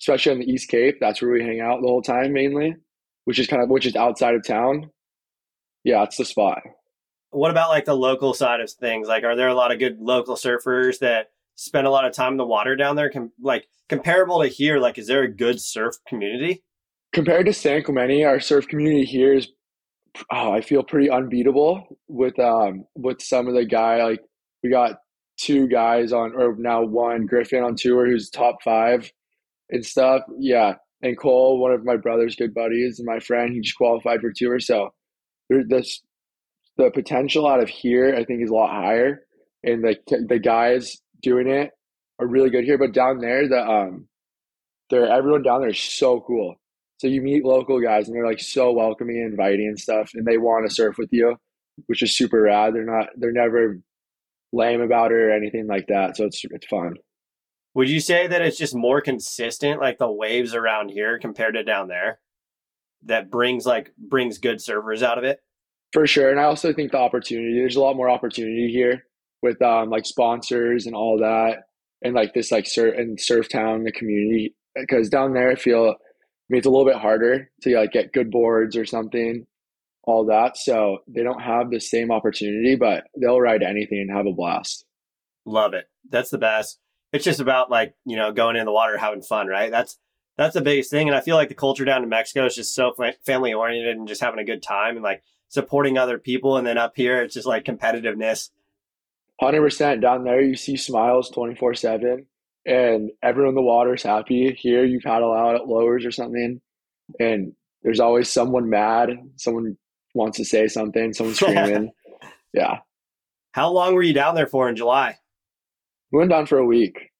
especially 0.00 0.32
on 0.32 0.38
the 0.38 0.50
East 0.50 0.68
Cape. 0.68 0.98
That's 1.00 1.20
where 1.20 1.30
we 1.30 1.42
hang 1.42 1.60
out 1.60 1.80
the 1.80 1.88
whole 1.88 2.02
time 2.02 2.32
mainly, 2.32 2.74
which 3.24 3.38
is 3.38 3.46
kind 3.46 3.62
of 3.62 3.68
which 3.68 3.86
is 3.86 3.96
outside 3.96 4.34
of 4.34 4.44
town. 4.44 4.90
Yeah, 5.84 6.02
it's 6.02 6.16
the 6.16 6.24
spot. 6.24 6.62
What 7.30 7.50
about 7.50 7.70
like 7.70 7.84
the 7.84 7.94
local 7.94 8.34
side 8.34 8.60
of 8.60 8.70
things? 8.70 9.08
Like, 9.08 9.24
are 9.24 9.36
there 9.36 9.48
a 9.48 9.54
lot 9.54 9.72
of 9.72 9.78
good 9.78 9.98
local 10.00 10.34
surfers 10.36 10.98
that 10.98 11.28
spend 11.54 11.86
a 11.86 11.90
lot 11.90 12.04
of 12.04 12.12
time 12.12 12.32
in 12.32 12.38
the 12.38 12.46
water 12.46 12.76
down 12.76 12.96
there? 12.96 13.10
Com- 13.10 13.32
like 13.40 13.66
comparable 13.88 14.42
to 14.42 14.48
here, 14.48 14.78
like 14.78 14.98
is 14.98 15.06
there 15.06 15.22
a 15.22 15.32
good 15.32 15.60
surf 15.60 15.96
community? 16.08 16.64
Compared 17.12 17.46
to 17.46 17.52
San 17.52 17.82
Clemente, 17.82 18.24
our 18.24 18.40
surf 18.40 18.68
community 18.68 19.04
here 19.04 19.34
is, 19.34 19.48
oh, 20.30 20.52
I 20.52 20.60
feel 20.60 20.82
pretty 20.82 21.10
unbeatable 21.10 21.98
with 22.08 22.38
um 22.38 22.84
with 22.94 23.22
some 23.22 23.48
of 23.48 23.54
the 23.54 23.64
guy 23.64 24.02
like 24.02 24.20
we 24.62 24.70
got 24.70 24.96
two 25.38 25.66
guys 25.68 26.12
on 26.12 26.32
or 26.34 26.54
now 26.58 26.82
one 26.82 27.26
Griffin 27.26 27.62
on 27.62 27.74
tour 27.76 28.06
who's 28.06 28.30
top 28.30 28.62
five 28.62 29.10
and 29.70 29.84
stuff. 29.84 30.22
Yeah. 30.38 30.74
And 31.02 31.18
Cole, 31.18 31.58
one 31.58 31.72
of 31.72 31.84
my 31.84 31.96
brother's 31.96 32.36
good 32.36 32.52
buddies 32.52 32.98
and 32.98 33.06
my 33.06 33.20
friend, 33.20 33.54
he 33.54 33.60
just 33.60 33.76
qualified 33.76 34.20
for 34.20 34.32
tour. 34.34 34.60
So 34.60 34.90
this 35.48 36.02
the 36.76 36.90
potential 36.90 37.46
out 37.46 37.62
of 37.62 37.68
here, 37.68 38.14
I 38.14 38.24
think, 38.24 38.42
is 38.42 38.50
a 38.50 38.54
lot 38.54 38.70
higher. 38.70 39.22
And 39.62 39.82
the 39.82 39.96
the 40.28 40.38
guys 40.38 40.98
doing 41.22 41.48
it 41.48 41.70
are 42.18 42.26
really 42.26 42.50
good 42.50 42.64
here. 42.64 42.78
But 42.78 42.92
down 42.92 43.18
there, 43.20 43.48
the 43.48 43.66
um, 43.66 44.08
they're 44.90 45.06
everyone 45.06 45.42
down 45.42 45.60
there 45.60 45.70
is 45.70 45.80
so 45.80 46.20
cool. 46.20 46.59
So 47.00 47.06
you 47.06 47.22
meet 47.22 47.46
local 47.46 47.80
guys 47.80 48.08
and 48.08 48.14
they're 48.14 48.26
like 48.26 48.40
so 48.40 48.72
welcoming 48.72 49.16
and 49.16 49.30
inviting 49.30 49.68
and 49.68 49.80
stuff, 49.80 50.10
and 50.12 50.26
they 50.26 50.36
want 50.36 50.68
to 50.68 50.74
surf 50.74 50.98
with 50.98 51.08
you, 51.10 51.34
which 51.86 52.02
is 52.02 52.14
super 52.14 52.42
rad. 52.42 52.74
They're 52.74 52.84
not 52.84 53.06
they're 53.16 53.32
never 53.32 53.80
lame 54.52 54.82
about 54.82 55.10
it 55.10 55.14
or 55.14 55.30
anything 55.30 55.66
like 55.66 55.86
that. 55.86 56.18
So 56.18 56.26
it's 56.26 56.44
it's 56.50 56.66
fun. 56.66 56.96
Would 57.72 57.88
you 57.88 58.00
say 58.00 58.26
that 58.26 58.42
it's 58.42 58.58
just 58.58 58.74
more 58.74 59.00
consistent, 59.00 59.80
like 59.80 59.96
the 59.96 60.12
waves 60.12 60.54
around 60.54 60.90
here 60.90 61.18
compared 61.18 61.54
to 61.54 61.64
down 61.64 61.88
there, 61.88 62.20
that 63.06 63.30
brings 63.30 63.64
like 63.64 63.94
brings 63.96 64.36
good 64.36 64.60
servers 64.60 65.02
out 65.02 65.16
of 65.16 65.24
it? 65.24 65.38
For 65.94 66.06
sure, 66.06 66.28
and 66.28 66.38
I 66.38 66.44
also 66.44 66.70
think 66.74 66.92
the 66.92 66.98
opportunity. 66.98 67.54
There's 67.54 67.76
a 67.76 67.80
lot 67.80 67.96
more 67.96 68.10
opportunity 68.10 68.70
here 68.70 69.06
with 69.40 69.62
um 69.62 69.88
like 69.88 70.04
sponsors 70.04 70.84
and 70.84 70.94
all 70.94 71.16
that, 71.20 71.62
and 72.02 72.14
like 72.14 72.34
this 72.34 72.52
like 72.52 72.66
surf 72.66 72.94
and 72.98 73.18
surf 73.18 73.48
town, 73.48 73.84
the 73.84 73.92
community. 73.92 74.54
Because 74.76 75.08
down 75.08 75.32
there, 75.32 75.50
I 75.50 75.54
feel 75.54 75.94
I 76.50 76.52
mean, 76.52 76.58
it's 76.58 76.66
a 76.66 76.70
little 76.70 76.86
bit 76.86 76.96
harder 76.96 77.50
to 77.62 77.76
like 77.76 77.92
get 77.92 78.12
good 78.12 78.30
boards 78.30 78.76
or 78.76 78.84
something, 78.84 79.46
all 80.02 80.26
that. 80.26 80.56
So 80.56 80.98
they 81.06 81.22
don't 81.22 81.40
have 81.40 81.70
the 81.70 81.80
same 81.80 82.10
opportunity, 82.10 82.74
but 82.74 83.04
they'll 83.16 83.40
ride 83.40 83.62
anything 83.62 84.00
and 84.00 84.10
have 84.10 84.26
a 84.26 84.32
blast. 84.32 84.84
Love 85.46 85.74
it. 85.74 85.88
That's 86.08 86.30
the 86.30 86.38
best 86.38 86.80
it's 87.12 87.24
just 87.24 87.40
about 87.40 87.70
like 87.70 87.94
you 88.04 88.16
know 88.16 88.32
going 88.32 88.56
in 88.56 88.64
the 88.64 88.72
water 88.72 88.96
having 88.96 89.22
fun 89.22 89.46
right 89.46 89.70
that's 89.70 89.98
that's 90.36 90.54
the 90.54 90.60
biggest 90.60 90.90
thing 90.90 91.08
and 91.08 91.16
i 91.16 91.20
feel 91.20 91.36
like 91.36 91.48
the 91.48 91.54
culture 91.54 91.84
down 91.84 92.02
in 92.02 92.08
mexico 92.08 92.46
is 92.46 92.54
just 92.54 92.74
so 92.74 92.94
family 93.24 93.52
oriented 93.52 93.96
and 93.96 94.08
just 94.08 94.20
having 94.20 94.40
a 94.40 94.44
good 94.44 94.62
time 94.62 94.96
and 94.96 95.02
like 95.02 95.22
supporting 95.48 95.98
other 95.98 96.18
people 96.18 96.56
and 96.56 96.66
then 96.66 96.78
up 96.78 96.92
here 96.96 97.22
it's 97.22 97.34
just 97.34 97.46
like 97.46 97.64
competitiveness 97.64 98.50
100% 99.42 100.02
down 100.02 100.24
there 100.24 100.42
you 100.42 100.54
see 100.54 100.76
smiles 100.76 101.30
24 101.30 101.74
7 101.74 102.26
and 102.66 103.10
everyone 103.22 103.50
in 103.50 103.54
the 103.54 103.62
water 103.62 103.94
is 103.94 104.02
happy 104.02 104.52
here 104.58 104.84
you 104.84 105.00
paddle 105.00 105.32
out 105.32 105.56
at 105.56 105.66
lowers 105.66 106.04
or 106.04 106.10
something 106.10 106.60
and 107.18 107.52
there's 107.82 108.00
always 108.00 108.28
someone 108.28 108.68
mad 108.68 109.10
someone 109.36 109.76
wants 110.14 110.36
to 110.36 110.44
say 110.44 110.66
something 110.66 111.12
someone 111.12 111.34
screaming 111.34 111.90
yeah 112.54 112.78
how 113.52 113.70
long 113.70 113.94
were 113.94 114.02
you 114.02 114.12
down 114.12 114.34
there 114.34 114.46
for 114.46 114.68
in 114.68 114.76
july 114.76 115.16
we 116.12 116.18
went 116.18 116.30
down 116.30 116.46
for 116.46 116.58
a 116.58 116.66
week. 116.66 117.10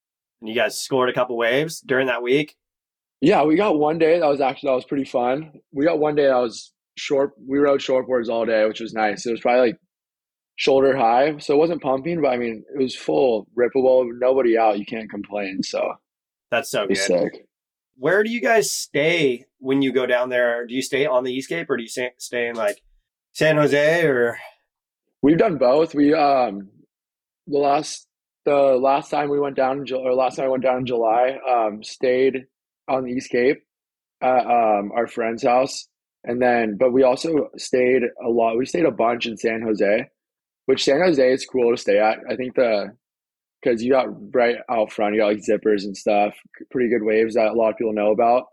And 0.41 0.49
you 0.49 0.55
guys 0.55 0.79
scored 0.81 1.09
a 1.09 1.13
couple 1.13 1.37
waves 1.37 1.81
during 1.81 2.07
that 2.09 2.23
week? 2.23 2.57
Yeah, 3.21 3.44
we 3.44 3.56
got 3.56 3.79
one 3.79 3.99
day 3.99 4.19
that 4.19 4.27
was 4.27 4.41
actually 4.41 4.69
that 4.69 4.77
was 4.77 4.85
pretty 4.85 5.05
fun. 5.05 5.53
We 5.73 5.85
got 5.85 5.99
one 5.99 6.15
day 6.15 6.27
that 6.27 6.37
was 6.37 6.73
short. 6.97 7.32
We 7.47 7.59
rode 7.59 7.81
shortboards 7.81 8.29
all 8.29 8.47
day, 8.47 8.67
which 8.67 8.81
was 8.81 8.94
nice. 8.94 9.27
It 9.27 9.32
was 9.32 9.41
probably 9.41 9.69
like 9.69 9.77
shoulder 10.60 10.94
high, 10.94 11.38
so 11.38 11.55
it 11.55 11.56
wasn't 11.56 11.81
pumping, 11.81 12.20
but 12.20 12.29
I 12.29 12.36
mean 12.36 12.62
it 12.74 12.79
was 12.79 12.94
full, 12.94 13.48
rippable, 13.58 14.06
nobody 14.19 14.58
out. 14.58 14.79
You 14.79 14.84
can't 14.84 15.08
complain. 15.08 15.62
So 15.62 15.94
that's 16.50 16.70
so 16.70 16.86
good. 16.86 16.98
Sick. 16.98 17.46
Where 17.96 18.22
do 18.22 18.31
you 18.31 18.43
guys 18.43 18.70
stay 18.70 19.46
when 19.58 19.81
you 19.81 19.90
go 19.90 20.05
down 20.05 20.29
there? 20.29 20.67
Do 20.67 20.74
you 20.74 20.82
stay 20.82 21.06
on 21.06 21.24
the 21.24 21.32
East 21.32 21.48
Cape 21.48 21.70
or 21.70 21.79
do 21.79 21.82
you 21.82 22.10
stay 22.19 22.48
in 22.48 22.56
like 22.56 22.82
San 23.32 23.56
Jose 23.56 24.05
or? 24.05 24.38
We've 25.22 25.38
done 25.38 25.56
both. 25.56 25.94
We 25.94 26.12
um 26.12 26.69
the 27.46 27.58
last 27.58 28.06
the 28.44 28.52
last 28.52 29.10
time 29.10 29.31
we 29.31 29.40
went 29.40 29.56
down 29.56 29.79
in 29.79 29.86
July 29.86 30.02
or 30.02 30.14
last 30.14 30.36
time 30.36 30.44
I 30.44 30.48
went 30.48 30.62
down 30.62 30.79
in 30.79 30.86
July, 30.86 31.38
um, 31.48 31.82
stayed 31.82 32.44
on 32.86 33.05
the 33.05 33.12
East 33.12 33.31
Cape 33.31 33.62
at 34.22 34.44
um, 34.44 34.93
our 34.94 35.06
friend's 35.06 35.43
house, 35.43 35.88
and 36.24 36.40
then 36.40 36.76
but 36.79 36.93
we 36.93 37.02
also 37.02 37.48
stayed 37.56 38.02
a 38.02 38.29
lot. 38.29 38.58
We 38.58 38.67
stayed 38.67 38.84
a 38.84 38.90
bunch 38.90 39.26
in 39.26 39.38
San 39.38 39.62
Jose, 39.62 40.08
which 40.67 40.84
San 40.84 41.00
Jose 41.00 41.32
is 41.32 41.46
cool 41.46 41.74
to 41.74 41.81
stay 41.81 41.98
at. 41.98 42.19
I 42.29 42.36
think 42.36 42.55
the 42.55 42.93
because 43.62 43.82
you 43.82 43.93
got 43.93 44.34
right 44.34 44.56
out 44.70 44.93
front, 44.93 45.14
you 45.14 45.20
got 45.20 45.34
like 45.34 45.38
zippers 45.38 45.84
and 45.84 45.96
stuff, 45.96 46.34
pretty 46.70 46.88
good 46.88 47.05
waves 47.05 47.34
that 47.34 47.48
a 47.48 47.52
lot 47.52 47.70
of 47.70 47.76
people 47.76 47.93
know 47.93 48.10
about. 48.10 48.44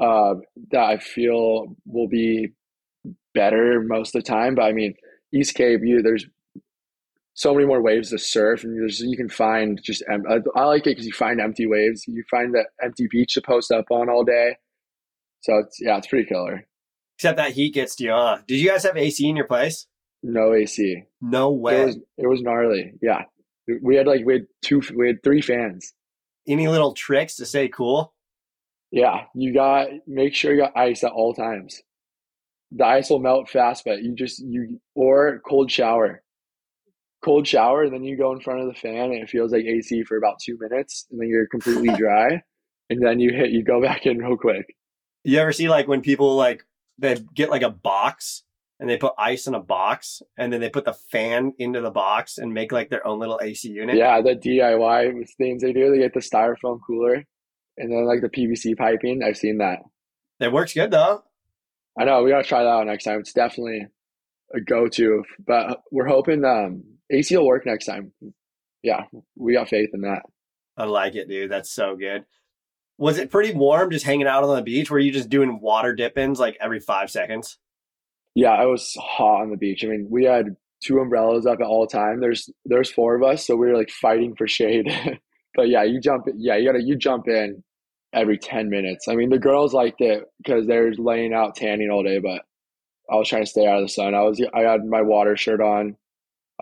Uh, 0.00 0.34
that 0.70 0.80
I 0.82 0.98
feel 0.98 1.76
will 1.86 2.08
be 2.08 2.48
better 3.34 3.82
most 3.82 4.14
of 4.14 4.24
the 4.24 4.28
time. 4.28 4.54
But 4.54 4.62
I 4.62 4.72
mean, 4.72 4.94
East 5.34 5.54
Cape, 5.54 5.80
you 5.82 6.02
there's 6.02 6.26
so 7.34 7.54
many 7.54 7.66
more 7.66 7.82
waves 7.82 8.10
to 8.10 8.18
surf, 8.18 8.64
and 8.64 8.78
there's 8.78 9.00
you 9.00 9.16
can 9.16 9.28
find 9.28 9.80
just. 9.82 10.02
I, 10.10 10.38
I 10.54 10.64
like 10.64 10.82
it 10.82 10.90
because 10.90 11.06
you 11.06 11.12
find 11.12 11.40
empty 11.40 11.66
waves. 11.66 12.04
You 12.06 12.24
find 12.30 12.54
that 12.54 12.66
empty 12.82 13.06
beach 13.10 13.34
to 13.34 13.42
post 13.42 13.70
up 13.70 13.86
on 13.90 14.08
all 14.08 14.24
day. 14.24 14.56
So 15.40 15.58
it's 15.58 15.78
yeah, 15.80 15.98
it's 15.98 16.06
pretty 16.06 16.28
killer. 16.28 16.66
Except 17.18 17.36
that 17.36 17.52
heat 17.52 17.74
gets 17.74 17.96
to 17.96 18.04
you. 18.04 18.10
Huh? 18.10 18.38
Did 18.46 18.58
you 18.58 18.68
guys 18.68 18.84
have 18.84 18.96
AC 18.96 19.28
in 19.28 19.36
your 19.36 19.46
place? 19.46 19.86
No 20.22 20.54
AC. 20.54 21.04
No 21.20 21.50
way. 21.50 21.82
It 21.82 21.86
was, 21.86 21.96
it 22.18 22.26
was 22.26 22.42
gnarly. 22.42 22.92
Yeah, 23.02 23.24
we 23.82 23.96
had 23.96 24.06
like 24.06 24.24
we 24.24 24.34
had 24.34 24.46
two, 24.62 24.82
we 24.94 25.08
had 25.08 25.22
three 25.22 25.42
fans. 25.42 25.92
Any 26.46 26.68
little 26.68 26.92
tricks 26.94 27.36
to 27.36 27.46
stay 27.46 27.68
cool? 27.68 28.14
Yeah, 28.90 29.24
you 29.34 29.54
got 29.54 29.88
make 30.06 30.34
sure 30.34 30.52
you 30.52 30.60
got 30.60 30.76
ice 30.76 31.04
at 31.04 31.12
all 31.12 31.34
times. 31.34 31.80
The 32.70 32.86
ice 32.86 33.10
will 33.10 33.18
melt 33.18 33.50
fast, 33.50 33.84
but 33.84 34.02
you 34.02 34.14
just 34.14 34.42
you 34.44 34.80
or 34.94 35.40
cold 35.46 35.70
shower 35.70 36.22
cold 37.22 37.46
shower 37.46 37.84
and 37.84 37.92
then 37.92 38.02
you 38.04 38.16
go 38.16 38.32
in 38.32 38.40
front 38.40 38.60
of 38.60 38.66
the 38.66 38.74
fan 38.74 39.12
and 39.12 39.22
it 39.22 39.30
feels 39.30 39.52
like 39.52 39.64
AC 39.64 40.02
for 40.04 40.16
about 40.16 40.40
two 40.42 40.58
minutes 40.60 41.06
and 41.10 41.20
then 41.20 41.28
you're 41.28 41.46
completely 41.46 41.88
dry 41.96 42.42
and 42.90 43.04
then 43.04 43.20
you 43.20 43.32
hit 43.32 43.50
you 43.50 43.62
go 43.62 43.80
back 43.80 44.06
in 44.06 44.18
real 44.18 44.36
quick. 44.36 44.74
You 45.24 45.38
ever 45.38 45.52
see 45.52 45.68
like 45.68 45.86
when 45.86 46.02
people 46.02 46.36
like 46.36 46.64
they 46.98 47.16
get 47.34 47.50
like 47.50 47.62
a 47.62 47.70
box 47.70 48.42
and 48.82 48.90
they 48.90 48.96
put 48.96 49.12
ice 49.16 49.46
in 49.46 49.54
a 49.54 49.60
box 49.60 50.22
and 50.36 50.52
then 50.52 50.60
they 50.60 50.68
put 50.68 50.84
the 50.84 50.92
fan 50.92 51.52
into 51.56 51.80
the 51.80 51.92
box 51.92 52.36
and 52.36 52.52
make 52.52 52.72
like 52.72 52.90
their 52.90 53.06
own 53.06 53.20
little 53.20 53.38
AC 53.40 53.68
unit. 53.68 53.96
Yeah, 53.96 54.20
the 54.20 54.34
DIY 54.34 55.24
things 55.38 55.62
they 55.62 55.72
do. 55.72 55.88
They 55.92 55.98
get 55.98 56.14
the 56.14 56.18
styrofoam 56.18 56.80
cooler 56.84 57.24
and 57.78 57.92
then 57.92 58.04
like 58.08 58.22
the 58.22 58.28
PVC 58.28 58.76
piping. 58.76 59.22
I've 59.22 59.36
seen 59.36 59.58
that. 59.58 59.78
It 60.40 60.50
works 60.50 60.74
good 60.74 60.90
though. 60.90 61.22
I 61.96 62.04
know 62.04 62.24
we 62.24 62.30
gotta 62.32 62.42
try 62.42 62.64
that 62.64 62.68
out 62.68 62.86
next 62.88 63.04
time. 63.04 63.20
It's 63.20 63.32
definitely 63.32 63.86
a 64.52 64.60
go-to, 64.60 65.22
but 65.46 65.82
we're 65.92 66.08
hoping 66.08 66.44
um, 66.44 66.82
AC 67.08 67.36
will 67.36 67.46
work 67.46 67.64
next 67.64 67.86
time. 67.86 68.10
Yeah, 68.82 69.04
we 69.36 69.52
got 69.52 69.68
faith 69.68 69.90
in 69.94 70.00
that. 70.00 70.22
I 70.76 70.86
like 70.86 71.14
it, 71.14 71.28
dude. 71.28 71.52
That's 71.52 71.70
so 71.70 71.94
good. 71.94 72.24
Was 72.98 73.18
it 73.18 73.30
pretty 73.30 73.54
warm 73.54 73.92
just 73.92 74.06
hanging 74.06 74.26
out 74.26 74.42
on 74.42 74.56
the 74.56 74.62
beach? 74.62 74.90
Were 74.90 74.98
you 74.98 75.12
just 75.12 75.28
doing 75.28 75.60
water 75.60 75.94
dip 75.94 76.18
ins 76.18 76.40
like 76.40 76.56
every 76.60 76.80
five 76.80 77.08
seconds? 77.08 77.58
Yeah, 78.34 78.52
I 78.52 78.66
was 78.66 78.96
hot 79.00 79.42
on 79.42 79.50
the 79.50 79.56
beach. 79.56 79.84
I 79.84 79.88
mean, 79.88 80.08
we 80.10 80.24
had 80.24 80.56
two 80.82 80.98
umbrellas 80.98 81.46
up 81.46 81.60
at 81.60 81.66
all 81.66 81.86
time. 81.86 82.20
There's 82.20 82.50
there's 82.64 82.90
four 82.90 83.14
of 83.14 83.22
us, 83.22 83.46
so 83.46 83.56
we 83.56 83.68
were 83.68 83.76
like 83.76 83.90
fighting 83.90 84.34
for 84.36 84.46
shade. 84.48 84.86
but 85.54 85.68
yeah, 85.68 85.84
you 85.84 86.00
jump. 86.00 86.26
Yeah, 86.36 86.56
you 86.56 86.66
gotta 86.66 86.82
you 86.82 86.96
jump 86.96 87.28
in 87.28 87.62
every 88.12 88.38
ten 88.38 88.68
minutes. 88.68 89.08
I 89.08 89.14
mean, 89.14 89.30
the 89.30 89.38
girls 89.38 89.74
liked 89.74 90.00
it 90.00 90.24
because 90.38 90.66
they're 90.66 90.92
laying 90.94 91.32
out 91.34 91.56
tanning 91.56 91.90
all 91.90 92.02
day, 92.02 92.18
but 92.18 92.42
I 93.10 93.16
was 93.16 93.28
trying 93.28 93.44
to 93.44 93.50
stay 93.50 93.66
out 93.66 93.78
of 93.78 93.84
the 93.84 93.88
sun. 93.88 94.14
I 94.14 94.22
was 94.22 94.42
I 94.54 94.60
had 94.60 94.84
my 94.84 95.02
water 95.02 95.36
shirt 95.36 95.60
on. 95.60 95.96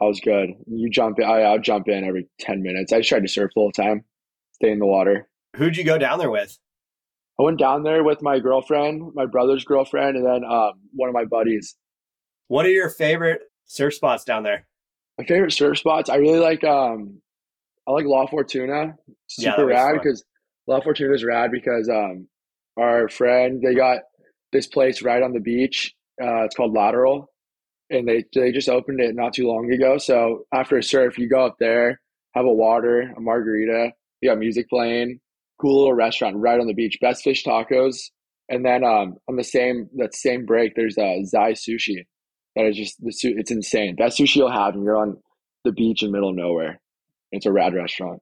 I 0.00 0.04
was 0.04 0.20
good. 0.20 0.50
You 0.66 0.90
jump 0.90 1.18
in. 1.18 1.24
I, 1.24 1.42
I'll 1.42 1.58
jump 1.58 1.88
in 1.88 2.04
every 2.04 2.28
ten 2.38 2.62
minutes. 2.62 2.92
I 2.92 2.98
just 2.98 3.08
tried 3.08 3.22
to 3.22 3.28
surf 3.28 3.50
the 3.54 3.60
whole 3.60 3.72
time, 3.72 4.04
stay 4.52 4.70
in 4.70 4.78
the 4.78 4.86
water. 4.86 5.28
Who'd 5.56 5.76
you 5.76 5.84
go 5.84 5.98
down 5.98 6.18
there 6.18 6.30
with? 6.30 6.58
I 7.40 7.42
went 7.42 7.58
down 7.58 7.84
there 7.84 8.04
with 8.04 8.20
my 8.20 8.38
girlfriend, 8.38 9.14
my 9.14 9.24
brother's 9.24 9.64
girlfriend, 9.64 10.14
and 10.16 10.26
then 10.26 10.44
um, 10.44 10.72
one 10.92 11.08
of 11.08 11.14
my 11.14 11.24
buddies. 11.24 11.74
What 12.48 12.66
are 12.66 12.70
your 12.70 12.90
favorite 12.90 13.40
surf 13.64 13.94
spots 13.94 14.24
down 14.24 14.42
there? 14.42 14.66
My 15.16 15.24
favorite 15.24 15.52
surf 15.52 15.78
spots, 15.78 16.10
I 16.10 16.16
really 16.16 16.38
like. 16.38 16.62
Um, 16.64 17.22
I 17.88 17.92
like 17.92 18.04
La 18.04 18.26
Fortuna, 18.26 18.94
super 19.26 19.70
yeah, 19.70 19.74
rad 19.74 19.94
because 19.94 20.22
La 20.66 20.80
Fortuna 20.82 21.14
is 21.14 21.24
rad 21.24 21.50
because 21.50 21.88
um, 21.88 22.28
our 22.78 23.08
friend 23.08 23.62
they 23.62 23.74
got 23.74 24.00
this 24.52 24.66
place 24.66 25.00
right 25.00 25.22
on 25.22 25.32
the 25.32 25.40
beach. 25.40 25.94
Uh, 26.22 26.44
it's 26.44 26.54
called 26.54 26.74
Lateral, 26.74 27.30
and 27.88 28.06
they 28.06 28.22
they 28.34 28.52
just 28.52 28.68
opened 28.68 29.00
it 29.00 29.14
not 29.14 29.32
too 29.32 29.48
long 29.48 29.72
ago. 29.72 29.96
So 29.96 30.44
after 30.52 30.76
a 30.76 30.82
surf, 30.82 31.16
you 31.16 31.26
go 31.26 31.46
up 31.46 31.56
there, 31.58 32.02
have 32.34 32.44
a 32.44 32.52
water, 32.52 33.14
a 33.16 33.20
margarita. 33.20 33.92
You 34.20 34.28
got 34.28 34.38
music 34.38 34.68
playing, 34.68 35.20
cool 35.60 35.80
little 35.80 35.94
restaurant 35.94 36.36
right 36.36 36.60
on 36.60 36.66
the 36.66 36.74
beach. 36.74 36.98
Best 37.00 37.22
fish 37.22 37.44
tacos. 37.44 38.10
And 38.48 38.64
then 38.64 38.82
um, 38.82 39.16
on 39.28 39.36
the 39.36 39.44
same 39.44 39.88
that 39.96 40.14
same 40.14 40.44
break, 40.44 40.74
there's 40.74 40.98
a 40.98 41.20
uh, 41.20 41.24
Zai 41.24 41.52
Sushi. 41.52 42.06
That 42.56 42.66
is 42.66 42.76
just 42.76 43.00
the 43.00 43.12
it's 43.38 43.52
insane. 43.52 43.94
Best 43.94 44.18
sushi 44.18 44.36
you'll 44.36 44.50
have, 44.50 44.74
and 44.74 44.82
you're 44.82 44.96
on 44.96 45.16
the 45.64 45.70
beach 45.70 46.02
in 46.02 46.10
middle 46.10 46.30
of 46.30 46.36
nowhere. 46.36 46.80
It's 47.30 47.46
a 47.46 47.52
rad 47.52 47.74
restaurant. 47.74 48.20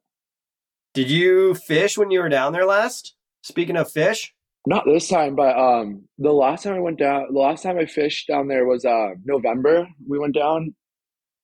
Did 0.92 1.10
you 1.10 1.54
fish 1.54 1.96
when 1.96 2.10
you 2.10 2.20
were 2.20 2.28
down 2.28 2.52
there 2.52 2.66
last? 2.66 3.14
Speaking 3.42 3.76
of 3.76 3.90
fish, 3.90 4.34
not 4.66 4.84
this 4.84 5.08
time, 5.08 5.34
but 5.34 5.56
um, 5.56 6.04
the 6.18 6.32
last 6.32 6.64
time 6.64 6.74
I 6.74 6.80
went 6.80 6.98
down, 6.98 7.28
the 7.32 7.38
last 7.38 7.62
time 7.62 7.78
I 7.78 7.86
fished 7.86 8.28
down 8.28 8.48
there 8.48 8.66
was 8.66 8.84
uh 8.84 9.14
November. 9.24 9.88
We 10.06 10.18
went 10.18 10.34
down, 10.34 10.74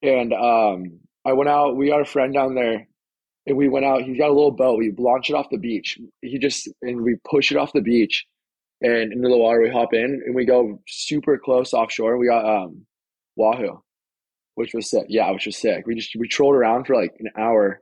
and 0.02 0.34
um, 0.34 1.00
I 1.24 1.32
went 1.32 1.48
out. 1.48 1.76
We 1.76 1.88
got 1.88 2.02
a 2.02 2.04
friend 2.04 2.34
down 2.34 2.54
there 2.54 2.86
and 3.46 3.56
we 3.56 3.68
went 3.68 3.84
out. 3.84 4.02
He's 4.02 4.18
got 4.18 4.30
a 4.30 4.34
little 4.34 4.50
boat. 4.50 4.78
We 4.78 4.92
launch 4.96 5.30
it 5.30 5.34
off 5.34 5.50
the 5.50 5.58
beach. 5.58 5.98
He 6.22 6.38
just 6.38 6.68
and 6.82 7.02
we 7.02 7.16
push 7.28 7.50
it 7.50 7.58
off 7.58 7.72
the 7.72 7.80
beach 7.80 8.26
and 8.80 9.12
into 9.12 9.28
the 9.28 9.36
water. 9.36 9.62
We 9.62 9.70
hop 9.70 9.92
in 9.92 10.22
and 10.24 10.34
we 10.34 10.44
go 10.44 10.80
super 10.88 11.38
close 11.38 11.72
offshore. 11.72 12.18
We 12.18 12.28
got 12.28 12.44
um 12.44 12.86
wahoo, 13.36 13.82
which 14.54 14.74
was 14.74 14.90
sick. 14.90 15.06
Yeah, 15.08 15.30
which 15.30 15.46
was 15.46 15.56
sick. 15.56 15.86
We 15.86 15.94
just 15.94 16.14
we 16.18 16.28
trolled 16.28 16.54
around 16.54 16.86
for 16.86 16.96
like 16.96 17.14
an 17.18 17.30
hour, 17.36 17.80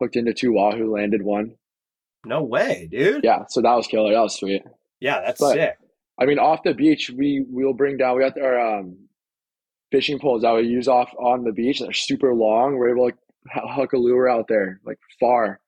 hooked 0.00 0.16
into 0.16 0.34
two 0.34 0.52
wahoo, 0.52 0.94
landed 0.94 1.22
one. 1.22 1.54
No 2.24 2.42
way, 2.42 2.88
dude. 2.90 3.24
Yeah, 3.24 3.44
so 3.48 3.62
that 3.62 3.74
was 3.74 3.86
killer. 3.86 4.12
That 4.12 4.20
was 4.20 4.36
sweet. 4.36 4.62
Yeah, 5.00 5.20
that's 5.24 5.40
but, 5.40 5.54
sick. 5.54 5.76
I 6.20 6.26
mean, 6.26 6.38
off 6.38 6.62
the 6.62 6.74
beach, 6.74 7.10
we 7.16 7.44
we'll 7.48 7.72
bring 7.72 7.96
down. 7.96 8.16
We 8.16 8.22
got 8.22 8.38
our 8.40 8.78
um, 8.78 9.08
fishing 9.90 10.18
poles 10.18 10.42
that 10.42 10.54
we 10.54 10.64
use 10.64 10.86
off 10.86 11.10
on 11.18 11.44
the 11.44 11.52
beach. 11.52 11.80
They're 11.80 11.92
super 11.94 12.34
long. 12.34 12.76
We're 12.76 12.90
able 12.90 13.10
to 13.10 13.16
hook 13.48 13.92
a 13.92 13.98
lure 13.98 14.28
out 14.28 14.46
there, 14.48 14.80
like 14.84 14.98
far, 15.18 15.60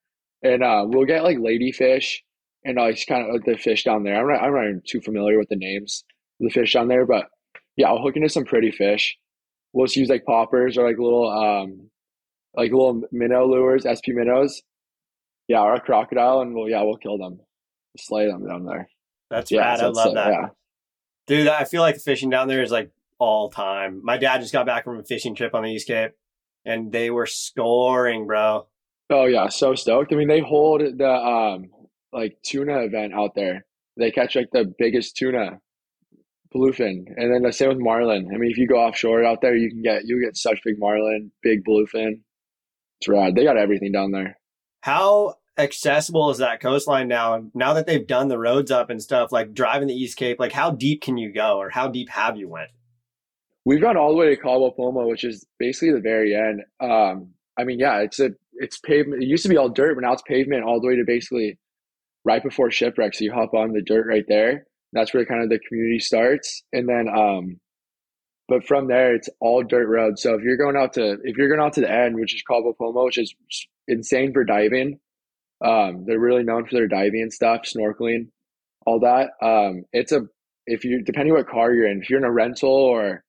and 0.43 0.63
uh, 0.63 0.85
we'll 0.87 1.07
get 1.07 1.25
like 1.25 1.39
ladyfish 1.39 2.19
and 2.65 2.79
uh, 2.79 2.85
it's 2.85 3.05
kind 3.05 3.27
of 3.27 3.33
like 3.33 3.45
the 3.45 3.57
fish 3.57 3.85
down 3.85 4.05
there. 4.05 4.21
I'm 4.21 4.29
not, 4.29 4.43
I'm 4.43 4.55
not 4.55 4.65
even 4.65 4.83
too 4.87 5.01
familiar 5.01 5.39
with 5.39 5.49
the 5.49 5.57
names 5.57 6.05
of 6.41 6.47
the 6.47 6.51
fish 6.51 6.73
down 6.73 6.89
there, 6.89 7.07
but 7.07 7.27
yeah, 7.77 7.89
I'll 7.89 8.03
hook 8.03 8.17
into 8.17 8.29
some 8.29 8.45
pretty 8.45 8.71
fish. 8.71 9.17
We'll 9.73 9.87
just 9.87 9.97
use 9.97 10.09
like 10.09 10.25
poppers 10.25 10.77
or 10.77 10.87
like 10.87 10.99
little 10.99 11.31
um 11.31 11.91
like 12.55 12.71
little 12.71 13.03
minnow 13.11 13.47
lures, 13.47 13.85
SP 13.89 14.13
minnows. 14.13 14.63
Yeah, 15.49 15.63
or 15.63 15.75
a 15.75 15.81
crocodile, 15.81 16.41
and 16.41 16.55
we'll 16.55 16.69
yeah 16.69 16.83
we'll 16.83 16.97
kill 16.97 17.19
them, 17.19 17.41
slay 17.99 18.27
them 18.27 18.47
down 18.47 18.65
there. 18.65 18.89
That's 19.31 19.51
yeah, 19.51 19.63
rad. 19.63 19.79
So 19.79 19.87
I 19.87 19.89
love 19.89 20.15
that. 20.15 20.29
Yeah. 20.29 20.47
Dude, 21.27 21.49
I 21.49 21.65
feel 21.65 21.83
like 21.83 21.97
fishing 21.97 22.31
down 22.31 22.49
there 22.49 22.63
is 22.63 22.71
like 22.71 22.91
all 23.19 23.51
time. 23.51 24.01
My 24.05 24.19
dad 24.19 24.41
just 24.41 24.53
got 24.53 24.67
back 24.67 24.85
from 24.85 24.99
a 24.99 25.05
fishing 25.05 25.35
trip 25.35 25.55
on 25.55 25.65
the 25.65 25.71
East 25.71 25.87
Cape 25.87 26.13
and 26.65 26.93
they 26.93 27.11
were 27.11 27.27
scoring, 27.27 28.27
bro. 28.27 28.67
Oh 29.11 29.27
yeah, 29.27 29.49
so 29.49 29.75
stoked. 29.75 30.13
I 30.13 30.17
mean, 30.17 30.29
they 30.29 30.41
hold 30.41 30.81
the 30.81 31.11
um 31.11 31.71
like 32.13 32.37
tuna 32.45 32.81
event 32.81 33.13
out 33.15 33.35
there. 33.35 33.65
They 33.97 34.11
catch 34.11 34.37
like 34.37 34.51
the 34.53 34.73
biggest 34.79 35.17
tuna, 35.17 35.59
bluefin, 36.55 37.05
and 37.17 37.33
then 37.33 37.43
the 37.43 37.53
same 37.53 37.69
with 37.69 37.79
marlin. 37.79 38.29
I 38.33 38.39
mean, 38.39 38.51
if 38.51 38.59
you 38.59 38.67
go 38.67 38.77
offshore 38.77 39.25
out 39.25 39.41
there, 39.43 39.55
you 39.55 39.71
can 39.71 39.83
get 39.83 40.03
you 40.05 40.23
get 40.23 40.37
such 40.37 40.61
big 40.65 40.79
marlin, 40.79 41.31
big 41.43 41.65
bluefin. 41.65 42.21
It's 43.01 43.09
rad. 43.09 43.35
They 43.35 43.45
got 43.45 43.57
everything 43.57 43.93
down 43.93 44.13
there. 44.13 44.39
How 44.83 45.35
accessible 45.59 46.31
is 46.31 46.39
that 46.39 46.61
coastline 46.61 47.09
now? 47.09 47.45
Now 47.55 47.75
that 47.75 47.87
they've 47.87 48.07
done 48.07 48.29
the 48.29 48.39
roads 48.39 48.71
up 48.71 48.91
and 48.91 49.03
stuff, 49.03 49.33
like 49.33 49.53
driving 49.55 49.89
the 49.89 49.95
East 49.95 50.17
Cape, 50.17 50.41
like 50.41 50.53
how 50.53 50.71
deep 50.71 51.03
can 51.03 51.19
you 51.19 51.33
go, 51.33 51.59
or 51.59 51.71
how 51.71 51.89
deep 51.89 52.09
have 52.11 52.37
you 52.37 52.49
went? 52.49 52.71
We've 53.65 53.81
gone 53.81 53.97
all 53.97 54.11
the 54.11 54.17
way 54.17 54.35
to 54.35 54.37
Cabo 54.37 54.75
Pulmo, 54.77 55.09
which 55.09 55.25
is 55.25 55.47
basically 55.59 55.93
the 55.93 56.01
very 56.01 56.35
end. 56.35 56.63
Um, 56.81 57.35
I 57.59 57.65
mean, 57.65 57.79
yeah, 57.79 57.99
it's 57.99 58.19
a 58.19 58.31
it's 58.55 58.79
pavement. 58.79 59.23
It 59.23 59.27
used 59.27 59.45
to 59.45 59.49
be 59.49 59.57
all 59.57 59.69
dirt, 59.69 59.95
but 59.95 60.03
now 60.03 60.13
it's 60.13 60.23
pavement 60.23 60.65
all 60.65 60.81
the 60.81 60.89
way 60.89 60.97
to 60.97 61.05
basically 61.07 61.59
right 62.25 62.43
before 62.43 62.71
shipwreck. 62.71 63.15
So 63.15 63.25
you 63.25 63.33
hop 63.33 63.55
on 63.55 63.73
the 63.73 63.83
dirt 63.83 64.07
right 64.07 64.25
there. 64.27 64.67
That's 64.93 65.15
where 65.15 65.25
kind 65.25 65.43
of 65.43 65.49
the 65.49 65.59
community 65.59 66.01
starts, 66.01 66.63
and 66.73 66.89
then 66.89 67.09
um, 67.09 67.61
but 68.49 68.67
from 68.67 68.89
there 68.89 69.15
it's 69.15 69.29
all 69.41 69.63
dirt 69.63 69.89
roads. 69.89 70.23
So 70.23 70.35
if 70.35 70.43
you're 70.43 70.57
going 70.57 70.77
out 70.77 70.95
to 70.95 71.19
if 71.23 71.37
you're 71.37 71.49
going 71.49 71.65
out 71.65 71.75
to 71.75 71.81
the 71.81 71.91
end, 71.91 72.17
which 72.17 72.35
is 72.35 72.43
Cabo 72.43 72.75
Pulmo, 72.79 73.07
which 73.07 73.19
is 73.19 73.35
insane 73.89 74.33
for 74.33 74.45
diving. 74.45 74.99
Um, 75.65 76.05
they're 76.07 76.19
really 76.19 76.43
known 76.43 76.67
for 76.67 76.75
their 76.75 76.89
diving 76.89 77.23
and 77.23 77.33
stuff, 77.33 77.63
snorkeling, 77.63 78.29
all 78.85 79.01
that. 79.01 79.31
Um, 79.41 79.85
it's 79.93 80.11
a 80.11 80.23
if 80.67 80.85
you 80.85 81.03
depending 81.03 81.33
what 81.33 81.49
car 81.49 81.73
you're 81.73 81.87
in, 81.87 82.03
if 82.03 82.11
you're 82.11 82.19
in 82.19 82.25
a 82.25 82.33
rental 82.33 82.71
or 82.71 83.25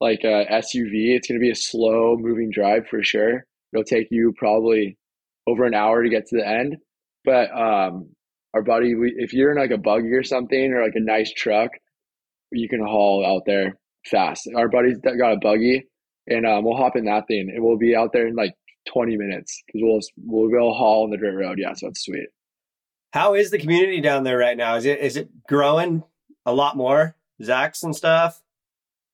like 0.00 0.20
a 0.24 0.46
SUV, 0.50 1.16
it's 1.16 1.28
going 1.28 1.40
to 1.40 1.44
be 1.44 1.50
a 1.50 1.56
slow 1.56 2.16
moving 2.16 2.50
drive 2.50 2.86
for 2.88 3.02
sure. 3.02 3.44
It'll 3.72 3.84
take 3.84 4.08
you 4.10 4.32
probably 4.36 4.96
over 5.46 5.64
an 5.64 5.74
hour 5.74 6.02
to 6.02 6.08
get 6.08 6.26
to 6.26 6.36
the 6.36 6.46
end. 6.46 6.76
But 7.24 7.50
um, 7.50 8.10
our 8.54 8.62
buddy, 8.62 8.94
we, 8.94 9.14
if 9.16 9.32
you're 9.32 9.52
in 9.52 9.58
like 9.58 9.70
a 9.70 9.78
buggy 9.78 10.08
or 10.08 10.22
something 10.22 10.72
or 10.72 10.82
like 10.82 10.94
a 10.94 11.00
nice 11.00 11.32
truck, 11.32 11.70
you 12.52 12.68
can 12.68 12.80
haul 12.80 13.26
out 13.26 13.42
there 13.46 13.78
fast. 14.06 14.48
Our 14.54 14.68
buddy's 14.68 14.98
got 14.98 15.32
a 15.32 15.38
buggy, 15.40 15.86
and 16.26 16.46
um, 16.46 16.64
we'll 16.64 16.76
hop 16.76 16.96
in 16.96 17.04
that 17.06 17.26
thing, 17.28 17.50
and 17.54 17.62
we'll 17.62 17.76
be 17.76 17.94
out 17.94 18.12
there 18.12 18.26
in 18.26 18.34
like 18.34 18.54
20 18.88 19.16
minutes 19.16 19.62
because 19.66 19.82
we'll 19.82 20.00
we'll 20.24 20.50
go 20.50 20.72
haul 20.72 21.04
on 21.04 21.10
the 21.10 21.16
dirt 21.16 21.36
road. 21.36 21.58
Yeah, 21.58 21.74
so 21.74 21.88
it's 21.88 22.04
sweet. 22.04 22.28
How 23.12 23.34
is 23.34 23.50
the 23.50 23.58
community 23.58 24.00
down 24.00 24.24
there 24.24 24.38
right 24.38 24.56
now? 24.56 24.76
Is 24.76 24.86
it 24.86 25.00
is 25.00 25.16
it 25.16 25.28
growing 25.46 26.04
a 26.46 26.52
lot 26.52 26.76
more? 26.76 27.16
Zacks 27.42 27.82
and 27.82 27.94
stuff. 27.94 28.40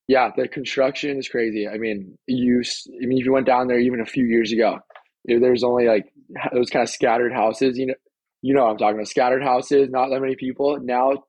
Yeah, 0.07 0.31
the 0.37 0.49
construction 0.49 1.19
is 1.19 1.29
crazy. 1.29 1.67
I 1.67 1.79
mean, 1.79 2.19
you. 2.27 2.63
I 3.03 3.07
mean, 3.07 3.19
if 3.19 3.25
you 3.25 3.33
went 3.33 3.47
down 3.47 3.69
there 3.69 3.79
even 3.79 4.01
a 4.01 4.07
few 4.07 4.27
years 4.27 4.53
ago, 4.53 4.79
there's 5.25 5.65
only 5.65 5.87
like 5.87 6.13
those 6.53 6.71
kind 6.71 6.83
of 6.83 6.91
scattered 6.91 7.33
houses. 7.33 7.79
You 7.79 7.87
know, 7.87 7.95
you 8.43 8.55
know, 8.55 8.67
I'm 8.67 8.77
talking 8.77 8.97
about 8.97 9.09
scattered 9.09 9.43
houses, 9.43 9.89
not 9.91 10.09
that 10.11 10.21
many 10.21 10.37
people. 10.37 10.79
Now, 10.83 11.25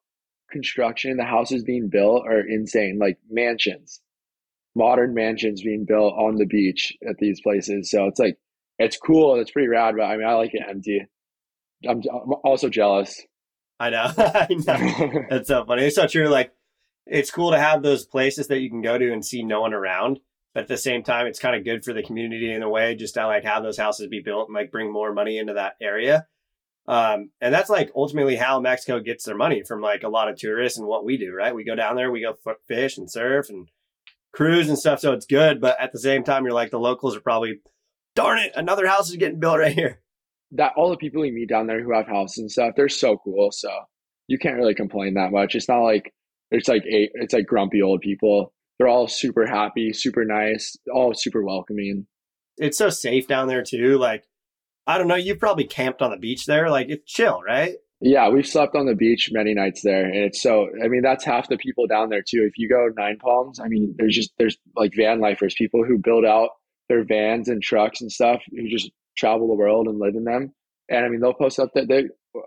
construction, 0.51 1.15
the 1.15 1.23
houses 1.23 1.63
being 1.63 1.89
built 1.89 2.23
are 2.27 2.41
insane, 2.41 2.99
like 2.99 3.17
mansions, 3.29 4.01
modern 4.75 5.13
mansions 5.13 5.61
being 5.61 5.85
built 5.85 6.13
on 6.13 6.35
the 6.35 6.45
beach 6.45 6.93
at 7.07 7.15
these 7.17 7.39
places. 7.41 7.89
So 7.89 8.05
it's 8.07 8.19
like 8.19 8.37
it's 8.77 8.97
cool. 8.97 9.39
It's 9.39 9.51
pretty 9.51 9.69
rad, 9.69 9.95
but 9.97 10.03
I 10.03 10.17
mean, 10.17 10.27
I 10.27 10.33
like 10.33 10.53
it 10.53 10.63
empty. 10.67 11.05
I'm, 11.87 12.01
I'm 12.11 12.33
also 12.43 12.69
jealous. 12.69 13.21
I 13.79 13.89
know. 13.89 14.11
I 14.17 14.47
know. 14.49 15.23
That's 15.29 15.47
so 15.47 15.65
funny. 15.65 15.85
It's 15.85 15.95
so 15.95 16.07
true. 16.07 16.27
Like 16.27 16.51
it's 17.05 17.31
cool 17.31 17.51
to 17.51 17.59
have 17.59 17.83
those 17.83 18.05
places 18.05 18.47
that 18.47 18.59
you 18.59 18.69
can 18.69 18.81
go 18.81 18.97
to 18.97 19.13
and 19.13 19.25
see 19.25 19.43
no 19.43 19.61
one 19.61 19.73
around. 19.73 20.19
But 20.53 20.63
at 20.63 20.67
the 20.69 20.77
same 20.77 21.03
time, 21.03 21.27
it's 21.27 21.39
kind 21.39 21.55
of 21.55 21.65
good 21.65 21.83
for 21.83 21.93
the 21.93 22.03
community 22.03 22.51
in 22.51 22.63
a 22.63 22.69
way, 22.69 22.95
just 22.95 23.15
to 23.15 23.27
like 23.27 23.43
have 23.43 23.61
those 23.61 23.77
houses 23.77 24.07
be 24.07 24.21
built 24.23 24.47
and 24.47 24.55
like 24.55 24.71
bring 24.71 24.91
more 24.91 25.13
money 25.13 25.37
into 25.37 25.53
that 25.53 25.75
area. 25.81 26.27
Um, 26.87 27.31
and 27.41 27.53
that's 27.53 27.69
like 27.69 27.91
ultimately 27.95 28.35
how 28.35 28.59
Mexico 28.59 28.99
gets 28.99 29.25
their 29.25 29.35
money 29.35 29.63
from 29.63 29.81
like 29.81 30.03
a 30.03 30.09
lot 30.09 30.29
of 30.29 30.37
tourists 30.37 30.77
and 30.77 30.87
what 30.87 31.03
we 31.03 31.17
do, 31.17 31.33
right? 31.33 31.53
We 31.53 31.65
go 31.65 31.75
down 31.75 31.95
there, 31.95 32.11
we 32.11 32.21
go 32.21 32.37
fish 32.67 32.97
and 32.97 33.11
surf 33.11 33.49
and 33.49 33.67
cruise 34.33 34.69
and 34.69 34.77
stuff, 34.77 34.99
so 34.99 35.11
it's 35.11 35.25
good. 35.25 35.59
But 35.59 35.79
at 35.79 35.91
the 35.91 35.99
same 35.99 36.23
time, 36.23 36.45
you're 36.45 36.53
like 36.53 36.71
the 36.71 36.79
locals 36.79 37.15
are 37.15 37.21
probably, 37.21 37.59
darn 38.15 38.37
it, 38.39 38.53
another 38.55 38.87
house 38.87 39.09
is 39.09 39.17
getting 39.17 39.39
built 39.39 39.59
right 39.59 39.73
here. 39.73 39.99
That 40.51 40.73
all 40.77 40.89
the 40.89 40.97
people 40.97 41.25
you 41.25 41.33
meet 41.33 41.49
down 41.49 41.67
there 41.67 41.83
who 41.83 41.93
have 41.93 42.07
houses 42.07 42.37
and 42.37 42.51
stuff, 42.51 42.75
they're 42.77 42.87
so 42.87 43.17
cool. 43.17 43.51
So 43.51 43.69
you 44.27 44.37
can't 44.37 44.57
really 44.57 44.75
complain 44.75 45.15
that 45.15 45.31
much. 45.31 45.55
It's 45.55 45.67
not 45.67 45.81
like 45.81 46.13
it's 46.51 46.67
like 46.67 46.83
eight, 46.85 47.11
it's 47.15 47.33
like 47.33 47.45
grumpy 47.45 47.81
old 47.81 48.01
people. 48.01 48.53
They're 48.77 48.87
all 48.87 49.07
super 49.07 49.45
happy, 49.45 49.93
super 49.93 50.25
nice, 50.25 50.75
all 50.93 51.13
super 51.13 51.43
welcoming. 51.43 52.07
It's 52.57 52.77
so 52.77 52.89
safe 52.89 53.27
down 53.27 53.47
there 53.47 53.63
too. 53.63 53.97
Like, 53.97 54.23
I 54.87 54.97
don't 54.97 55.07
know, 55.07 55.15
you've 55.15 55.39
probably 55.39 55.65
camped 55.65 56.01
on 56.01 56.11
the 56.11 56.17
beach 56.17 56.45
there. 56.45 56.69
Like 56.69 56.87
it's 56.89 57.11
chill, 57.11 57.41
right? 57.41 57.75
Yeah, 58.01 58.29
we've 58.29 58.45
slept 58.45 58.75
on 58.75 58.85
the 58.85 58.95
beach 58.95 59.29
many 59.31 59.53
nights 59.53 59.81
there, 59.81 60.05
and 60.05 60.17
it's 60.17 60.41
so. 60.41 60.67
I 60.83 60.89
mean, 60.89 61.01
that's 61.01 61.23
half 61.23 61.47
the 61.47 61.57
people 61.57 61.87
down 61.87 62.09
there 62.09 62.21
too. 62.21 62.45
If 62.45 62.57
you 62.57 62.67
go 62.67 62.89
Nine 62.95 63.17
Palms, 63.17 63.59
I 63.59 63.67
mean, 63.67 63.95
there's 63.97 64.15
just 64.15 64.33
there's 64.37 64.57
like 64.75 64.93
van 64.95 65.21
lifers, 65.21 65.55
people 65.57 65.83
who 65.83 65.97
build 65.97 66.25
out 66.25 66.49
their 66.89 67.05
vans 67.05 67.47
and 67.47 67.63
trucks 67.63 68.01
and 68.01 68.11
stuff, 68.11 68.41
who 68.51 68.67
just 68.67 68.91
travel 69.17 69.47
the 69.47 69.55
world 69.55 69.87
and 69.87 69.97
live 69.97 70.15
in 70.15 70.25
them. 70.25 70.53
And 70.89 71.05
I 71.05 71.09
mean, 71.09 71.21
they'll 71.21 71.33
post 71.33 71.57
up 71.57 71.69
that 71.73 71.87
they 71.87 72.03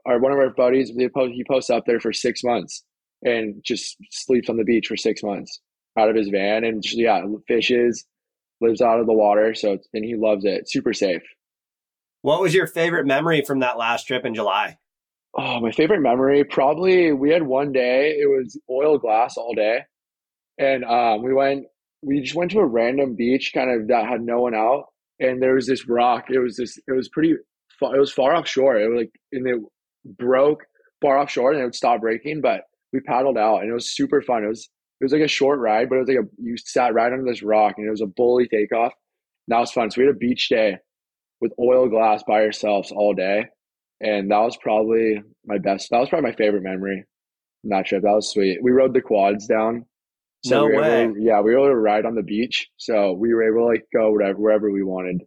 are 0.07 0.21
one 0.21 0.33
of 0.33 0.38
our 0.38 0.50
buddies. 0.50 0.93
They 0.95 1.09
post 1.09 1.33
he 1.33 1.45
posts 1.45 1.71
up 1.71 1.85
there 1.87 1.99
for 1.99 2.12
six 2.12 2.45
months 2.45 2.85
and 3.23 3.63
just 3.65 3.97
sleeps 4.11 4.49
on 4.49 4.57
the 4.57 4.65
beach 4.65 4.87
for 4.87 4.97
six 4.97 5.23
months 5.23 5.61
out 5.99 6.09
of 6.09 6.17
his 6.17 6.29
van, 6.29 6.65
and 6.65 6.83
just 6.83 6.97
yeah, 6.97 7.23
fishes, 7.47 8.05
lives 8.61 8.81
out 8.81 9.01
of 9.01 9.07
the 9.07 9.13
water. 9.13 9.55
So 9.55 9.79
and 9.93 10.05
he 10.05 10.15
loves 10.17 10.45
it. 10.45 10.71
Super 10.71 10.93
safe. 10.93 11.23
What 12.23 12.41
was 12.41 12.55
your 12.55 12.67
favorite 12.67 13.07
memory 13.07 13.43
from 13.47 13.61
that 13.61 13.79
last 13.79 14.07
trip 14.07 14.25
in 14.25 14.35
July? 14.35 14.77
Oh, 15.37 15.61
my 15.61 15.71
favorite 15.71 16.01
memory 16.01 16.43
probably 16.45 17.13
we 17.13 17.31
had 17.31 17.43
one 17.43 17.73
day. 17.73 18.17
It 18.19 18.27
was 18.27 18.59
oil 18.71 18.99
glass 18.99 19.37
all 19.37 19.55
day, 19.55 19.81
and 20.59 20.85
um, 20.85 21.23
we 21.23 21.33
went. 21.33 21.67
We 22.03 22.21
just 22.21 22.35
went 22.35 22.53
to 22.53 22.61
a 22.61 22.67
random 22.67 23.17
beach, 23.17 23.51
kind 23.53 23.71
of 23.71 23.89
that 23.89 24.07
had 24.07 24.21
no 24.21 24.41
one 24.41 24.55
out, 24.55 24.87
and 25.21 25.43
there 25.43 25.55
was 25.55 25.67
this 25.67 25.89
rock. 25.89 26.27
It 26.31 26.39
was 26.39 26.57
this. 26.57 26.79
It 26.87 26.93
was 26.93 27.09
pretty. 27.09 27.35
Far, 27.79 27.95
it 27.95 28.01
was 28.01 28.13
far 28.13 28.35
offshore. 28.35 28.81
It 28.81 28.89
was 28.89 28.99
like 28.99 29.13
and 29.33 29.47
it 29.47 29.61
broke 30.19 30.65
far 31.01 31.19
offshore, 31.19 31.53
and 31.53 31.61
it 31.61 31.65
would 31.65 31.75
stop 31.75 32.01
breaking. 32.01 32.41
But 32.41 32.63
we 32.92 33.00
paddled 33.00 33.38
out, 33.38 33.59
and 33.59 33.71
it 33.71 33.75
was 33.75 33.95
super 33.95 34.23
fun. 34.23 34.45
It 34.45 34.49
was 34.49 34.68
it 35.00 35.04
was 35.04 35.12
like 35.12 35.23
a 35.23 35.28
short 35.28 35.61
ride, 35.61 35.88
but 35.88 35.97
it 35.97 36.00
was 36.00 36.09
like 36.09 36.18
a 36.18 36.28
you 36.42 36.57
sat 36.57 36.95
right 36.95 37.12
under 37.12 37.25
this 37.25 37.42
rock, 37.42 37.75
and 37.76 37.87
it 37.87 37.90
was 37.90 38.00
a 38.00 38.07
bully 38.07 38.49
takeoff. 38.49 38.92
And 39.47 39.54
that 39.54 39.61
was 39.61 39.73
fun. 39.73 39.90
So 39.90 40.00
we 40.00 40.07
had 40.07 40.14
a 40.14 40.18
beach 40.18 40.49
day 40.49 40.78
with 41.40 41.52
oil 41.61 41.88
glass 41.88 42.23
by 42.26 42.42
ourselves 42.42 42.92
all 42.92 43.14
day 43.14 43.45
and 44.00 44.30
that 44.30 44.38
was 44.38 44.57
probably 44.57 45.23
my 45.45 45.59
best. 45.59 45.88
That 45.90 45.99
was 45.99 46.09
probably 46.09 46.30
my 46.30 46.37
favorite 46.37 46.62
memory. 46.62 47.04
Not 47.64 47.88
sure. 47.88 48.00
That 48.00 48.12
was 48.12 48.30
sweet. 48.30 48.59
We 48.62 48.71
rode 48.71 48.95
the 48.95 49.00
quads 49.00 49.47
down. 49.47 49.85
So 50.45 50.61
no 50.61 50.66
we 50.66 50.76
way. 50.76 51.07
To, 51.07 51.14
yeah, 51.18 51.40
we 51.40 51.52
were 51.52 51.59
able 51.59 51.68
to 51.68 51.75
ride 51.75 52.07
on 52.07 52.14
the 52.14 52.23
beach, 52.23 52.68
so 52.76 53.12
we 53.12 53.35
were 53.35 53.42
able 53.42 53.66
to 53.66 53.73
like 53.75 53.87
go 53.92 54.12
wherever 54.12 54.38
wherever 54.38 54.71
we 54.71 54.85
wanted. 54.85 55.23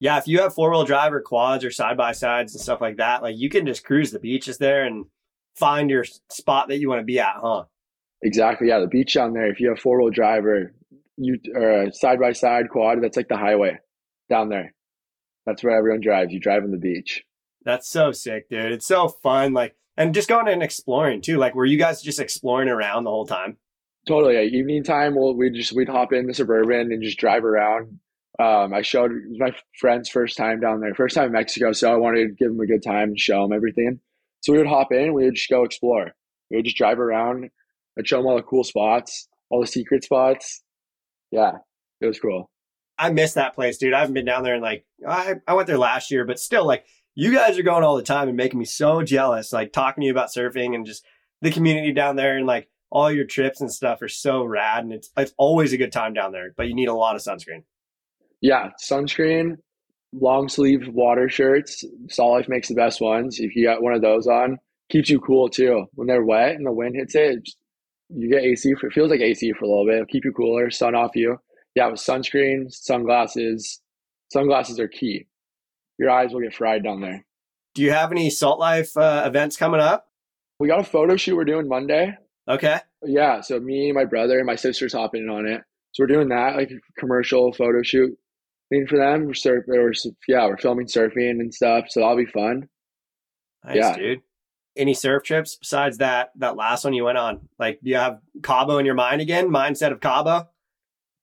Yeah, 0.00 0.16
if 0.16 0.26
you 0.26 0.40
have 0.40 0.54
four 0.54 0.70
wheel 0.70 0.84
drive 0.84 1.12
or 1.12 1.20
quads 1.20 1.64
or 1.64 1.70
side 1.70 1.96
by 1.96 2.12
sides 2.12 2.54
and 2.54 2.62
stuff 2.62 2.80
like 2.80 2.96
that, 2.96 3.22
like 3.22 3.36
you 3.36 3.50
can 3.50 3.66
just 3.66 3.84
cruise 3.84 4.12
the 4.12 4.18
beaches 4.18 4.56
there 4.56 4.84
and 4.84 5.04
find 5.56 5.90
your 5.90 6.04
spot 6.30 6.68
that 6.68 6.78
you 6.78 6.88
want 6.88 7.00
to 7.00 7.04
be 7.04 7.18
at, 7.18 7.36
huh? 7.40 7.64
Exactly. 8.22 8.68
Yeah, 8.68 8.80
the 8.80 8.86
beach 8.86 9.14
down 9.14 9.32
there. 9.32 9.46
If 9.46 9.60
you 9.60 9.68
have 9.68 9.78
four 9.78 10.00
wheel 10.00 10.10
drive 10.10 10.44
or 10.44 10.72
you 11.16 11.38
or 11.54 11.82
a 11.82 11.92
side 11.92 12.18
by 12.18 12.32
side 12.32 12.70
quad, 12.70 13.02
that's 13.02 13.16
like 13.16 13.28
the 13.28 13.36
highway 13.36 13.78
down 14.28 14.48
there. 14.48 14.74
That's 15.44 15.62
where 15.62 15.76
everyone 15.76 16.00
drives. 16.00 16.32
You 16.32 16.40
drive 16.40 16.64
on 16.64 16.70
the 16.70 16.78
beach. 16.78 17.24
That's 17.64 17.88
so 17.88 18.12
sick, 18.12 18.48
dude. 18.48 18.72
It's 18.72 18.86
so 18.86 19.08
fun. 19.08 19.52
Like, 19.52 19.76
and 19.96 20.14
just 20.14 20.28
going 20.28 20.48
and 20.48 20.62
exploring 20.62 21.20
too. 21.20 21.36
Like, 21.36 21.54
were 21.54 21.64
you 21.64 21.78
guys 21.78 22.02
just 22.02 22.20
exploring 22.20 22.68
around 22.68 23.04
the 23.04 23.10
whole 23.10 23.26
time? 23.26 23.56
Totally. 24.06 24.34
Yeah. 24.34 24.58
Evening 24.58 24.84
time, 24.84 25.14
we'll, 25.16 25.34
we 25.34 25.50
just, 25.50 25.72
we'd 25.72 25.88
hop 25.88 26.12
in 26.12 26.26
the 26.26 26.34
Suburban 26.34 26.92
and 26.92 27.02
just 27.02 27.18
drive 27.18 27.44
around. 27.44 27.98
Um, 28.38 28.74
I 28.74 28.82
showed 28.82 29.12
my 29.38 29.52
friend's 29.78 30.08
first 30.08 30.36
time 30.36 30.60
down 30.60 30.80
there, 30.80 30.94
first 30.94 31.14
time 31.14 31.26
in 31.26 31.32
Mexico. 31.32 31.72
So 31.72 31.92
I 31.92 31.96
wanted 31.96 32.28
to 32.28 32.34
give 32.34 32.48
them 32.48 32.60
a 32.60 32.66
good 32.66 32.82
time 32.82 33.10
and 33.10 33.18
show 33.18 33.42
them 33.42 33.52
everything. 33.52 34.00
So 34.46 34.52
we 34.52 34.58
would 34.58 34.68
hop 34.68 34.92
in, 34.92 35.12
we 35.12 35.24
would 35.24 35.34
just 35.34 35.50
go 35.50 35.64
explore. 35.64 36.12
We 36.52 36.58
would 36.58 36.64
just 36.64 36.76
drive 36.76 37.00
around 37.00 37.50
and 37.96 38.06
show 38.06 38.18
them 38.18 38.26
all 38.26 38.36
the 38.36 38.42
cool 38.42 38.62
spots, 38.62 39.26
all 39.50 39.60
the 39.60 39.66
secret 39.66 40.04
spots. 40.04 40.62
Yeah, 41.32 41.54
it 42.00 42.06
was 42.06 42.20
cool. 42.20 42.48
I 42.96 43.10
miss 43.10 43.34
that 43.34 43.56
place, 43.56 43.76
dude. 43.76 43.92
I 43.92 43.98
haven't 43.98 44.14
been 44.14 44.24
down 44.24 44.44
there 44.44 44.54
in 44.54 44.62
like 44.62 44.86
I, 45.04 45.34
I 45.48 45.54
went 45.54 45.66
there 45.66 45.78
last 45.78 46.12
year, 46.12 46.24
but 46.24 46.38
still 46.38 46.64
like 46.64 46.86
you 47.16 47.34
guys 47.34 47.58
are 47.58 47.64
going 47.64 47.82
all 47.82 47.96
the 47.96 48.04
time 48.04 48.28
and 48.28 48.36
making 48.36 48.60
me 48.60 48.66
so 48.66 49.02
jealous. 49.02 49.52
Like 49.52 49.72
talking 49.72 50.02
to 50.02 50.06
you 50.06 50.12
about 50.12 50.30
surfing 50.32 50.76
and 50.76 50.86
just 50.86 51.04
the 51.42 51.50
community 51.50 51.92
down 51.92 52.14
there 52.14 52.36
and 52.36 52.46
like 52.46 52.68
all 52.88 53.10
your 53.10 53.24
trips 53.24 53.60
and 53.60 53.72
stuff 53.72 54.00
are 54.00 54.08
so 54.08 54.44
rad. 54.44 54.84
And 54.84 54.92
it's 54.92 55.10
it's 55.16 55.34
always 55.38 55.72
a 55.72 55.76
good 55.76 55.90
time 55.90 56.14
down 56.14 56.30
there, 56.30 56.54
but 56.56 56.68
you 56.68 56.74
need 56.76 56.88
a 56.88 56.94
lot 56.94 57.16
of 57.16 57.22
sunscreen. 57.22 57.64
Yeah, 58.40 58.70
sunscreen, 58.80 59.56
long 60.20 60.48
sleeve 60.48 60.88
water 60.88 61.28
shirts. 61.28 61.84
Salt 62.08 62.32
Life 62.32 62.48
makes 62.48 62.68
the 62.68 62.74
best 62.74 63.00
ones. 63.00 63.38
If 63.38 63.54
you 63.54 63.66
got 63.66 63.82
one 63.82 63.94
of 63.94 64.02
those 64.02 64.26
on, 64.26 64.58
keeps 64.90 65.10
you 65.10 65.20
cool 65.20 65.48
too. 65.48 65.86
When 65.94 66.08
they're 66.08 66.24
wet 66.24 66.56
and 66.56 66.66
the 66.66 66.72
wind 66.72 66.96
hits 66.96 67.14
it, 67.14 67.38
it 67.38 67.44
just, 67.44 67.58
you 68.08 68.30
get 68.30 68.42
AC. 68.42 68.74
For, 68.74 68.86
it 68.86 68.92
feels 68.92 69.10
like 69.10 69.20
AC 69.20 69.52
for 69.58 69.64
a 69.64 69.68
little 69.68 69.86
bit. 69.86 69.94
It'll 69.94 70.06
keep 70.06 70.24
you 70.24 70.32
cooler, 70.32 70.70
sun 70.70 70.94
off 70.94 71.14
you. 71.14 71.38
Yeah, 71.74 71.88
with 71.88 72.00
sunscreen, 72.00 72.72
sunglasses. 72.72 73.80
Sunglasses 74.32 74.80
are 74.80 74.88
key 74.88 75.26
your 75.98 76.10
eyes 76.10 76.32
will 76.32 76.40
get 76.40 76.54
fried 76.54 76.82
down 76.84 77.00
there. 77.00 77.24
Do 77.74 77.82
you 77.82 77.92
have 77.92 78.10
any 78.10 78.30
Salt 78.30 78.58
Life 78.58 78.96
uh, 78.96 79.24
events 79.26 79.56
coming 79.56 79.80
up? 79.80 80.08
We 80.58 80.68
got 80.68 80.80
a 80.80 80.84
photo 80.84 81.16
shoot 81.16 81.36
we're 81.36 81.44
doing 81.44 81.68
Monday. 81.68 82.16
Okay. 82.48 82.78
Yeah. 83.04 83.40
So 83.40 83.60
me, 83.60 83.92
my 83.92 84.04
brother, 84.04 84.38
and 84.38 84.46
my 84.46 84.54
sister's 84.54 84.92
hopping 84.92 85.28
on 85.28 85.46
it. 85.46 85.62
So 85.92 86.02
we're 86.02 86.14
doing 86.14 86.28
that, 86.28 86.56
like 86.56 86.70
a 86.70 87.00
commercial 87.00 87.52
photo 87.52 87.82
shoot 87.82 88.16
thing 88.68 88.86
for 88.86 88.98
them. 88.98 89.26
We're 89.26 89.34
surf, 89.34 89.64
we're, 89.66 89.92
yeah, 90.28 90.46
we're 90.46 90.56
filming 90.56 90.86
surfing 90.86 91.40
and 91.40 91.52
stuff. 91.52 91.86
So 91.88 92.00
that'll 92.00 92.16
be 92.16 92.26
fun. 92.26 92.68
Nice, 93.64 93.76
yeah. 93.76 93.96
dude. 93.96 94.22
Any 94.76 94.94
surf 94.94 95.22
trips 95.22 95.56
besides 95.56 95.98
that 95.98 96.32
that 96.36 96.56
last 96.56 96.84
one 96.84 96.92
you 96.92 97.04
went 97.04 97.18
on? 97.18 97.48
Like, 97.58 97.80
do 97.82 97.90
you 97.90 97.96
have 97.96 98.20
Cabo 98.42 98.78
in 98.78 98.86
your 98.86 98.94
mind 98.94 99.22
again? 99.22 99.48
Mindset 99.48 99.92
of 99.92 100.00
Cabo? 100.00 100.48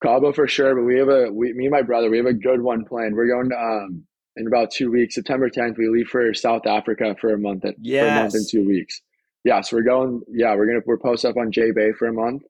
Cabo 0.03 0.33
for 0.33 0.47
sure, 0.47 0.75
but 0.75 0.83
we 0.83 0.97
have 0.97 1.09
a 1.09 1.31
we, 1.31 1.53
me 1.53 1.65
and 1.65 1.71
my 1.71 1.83
brother, 1.83 2.09
we 2.09 2.17
have 2.17 2.25
a 2.25 2.33
good 2.33 2.61
one 2.61 2.83
planned. 2.83 3.15
We're 3.15 3.27
going 3.27 3.49
to 3.49 3.57
um 3.57 4.07
in 4.35 4.47
about 4.47 4.71
two 4.71 4.91
weeks. 4.91 5.15
September 5.15 5.49
10th, 5.49 5.77
we 5.77 5.87
leave 5.87 6.07
for 6.07 6.33
South 6.33 6.65
Africa 6.65 7.15
for 7.19 7.33
a 7.33 7.37
month. 7.37 7.65
Yes. 7.79 8.03
For 8.03 8.07
a 8.07 8.23
month 8.23 8.33
and 8.33 8.49
two 8.49 8.67
weeks. 8.67 9.01
Yeah, 9.43 9.61
so 9.61 9.75
we're 9.75 9.83
going. 9.83 10.21
Yeah, 10.29 10.55
we're 10.55 10.67
gonna 10.67 10.79
we're 10.85 10.97
post 10.97 11.25
up 11.25 11.35
on 11.35 11.51
J 11.51 11.71
Bay 11.71 11.91
for 11.91 12.07
a 12.07 12.13
month, 12.13 12.43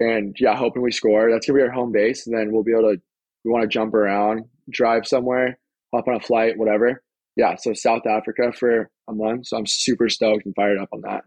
and 0.00 0.36
yeah, 0.38 0.54
hoping 0.54 0.82
we 0.82 0.92
score. 0.92 1.30
That's 1.30 1.46
gonna 1.46 1.58
be 1.58 1.62
our 1.62 1.70
home 1.70 1.92
base, 1.92 2.26
and 2.26 2.36
then 2.36 2.52
we'll 2.52 2.62
be 2.62 2.72
able 2.72 2.94
to. 2.94 3.00
We 3.44 3.50
want 3.50 3.62
to 3.62 3.68
jump 3.68 3.94
around, 3.94 4.44
drive 4.70 5.06
somewhere, 5.06 5.58
hop 5.92 6.08
on 6.08 6.14
a 6.14 6.20
flight, 6.20 6.56
whatever. 6.56 7.02
Yeah, 7.36 7.56
so 7.56 7.74
South 7.74 8.06
Africa 8.06 8.52
for 8.52 8.90
a 9.08 9.12
month. 9.12 9.48
So 9.48 9.56
I'm 9.56 9.66
super 9.66 10.08
stoked 10.08 10.46
and 10.46 10.54
fired 10.54 10.78
up 10.78 10.88
on 10.92 11.02
that. 11.02 11.24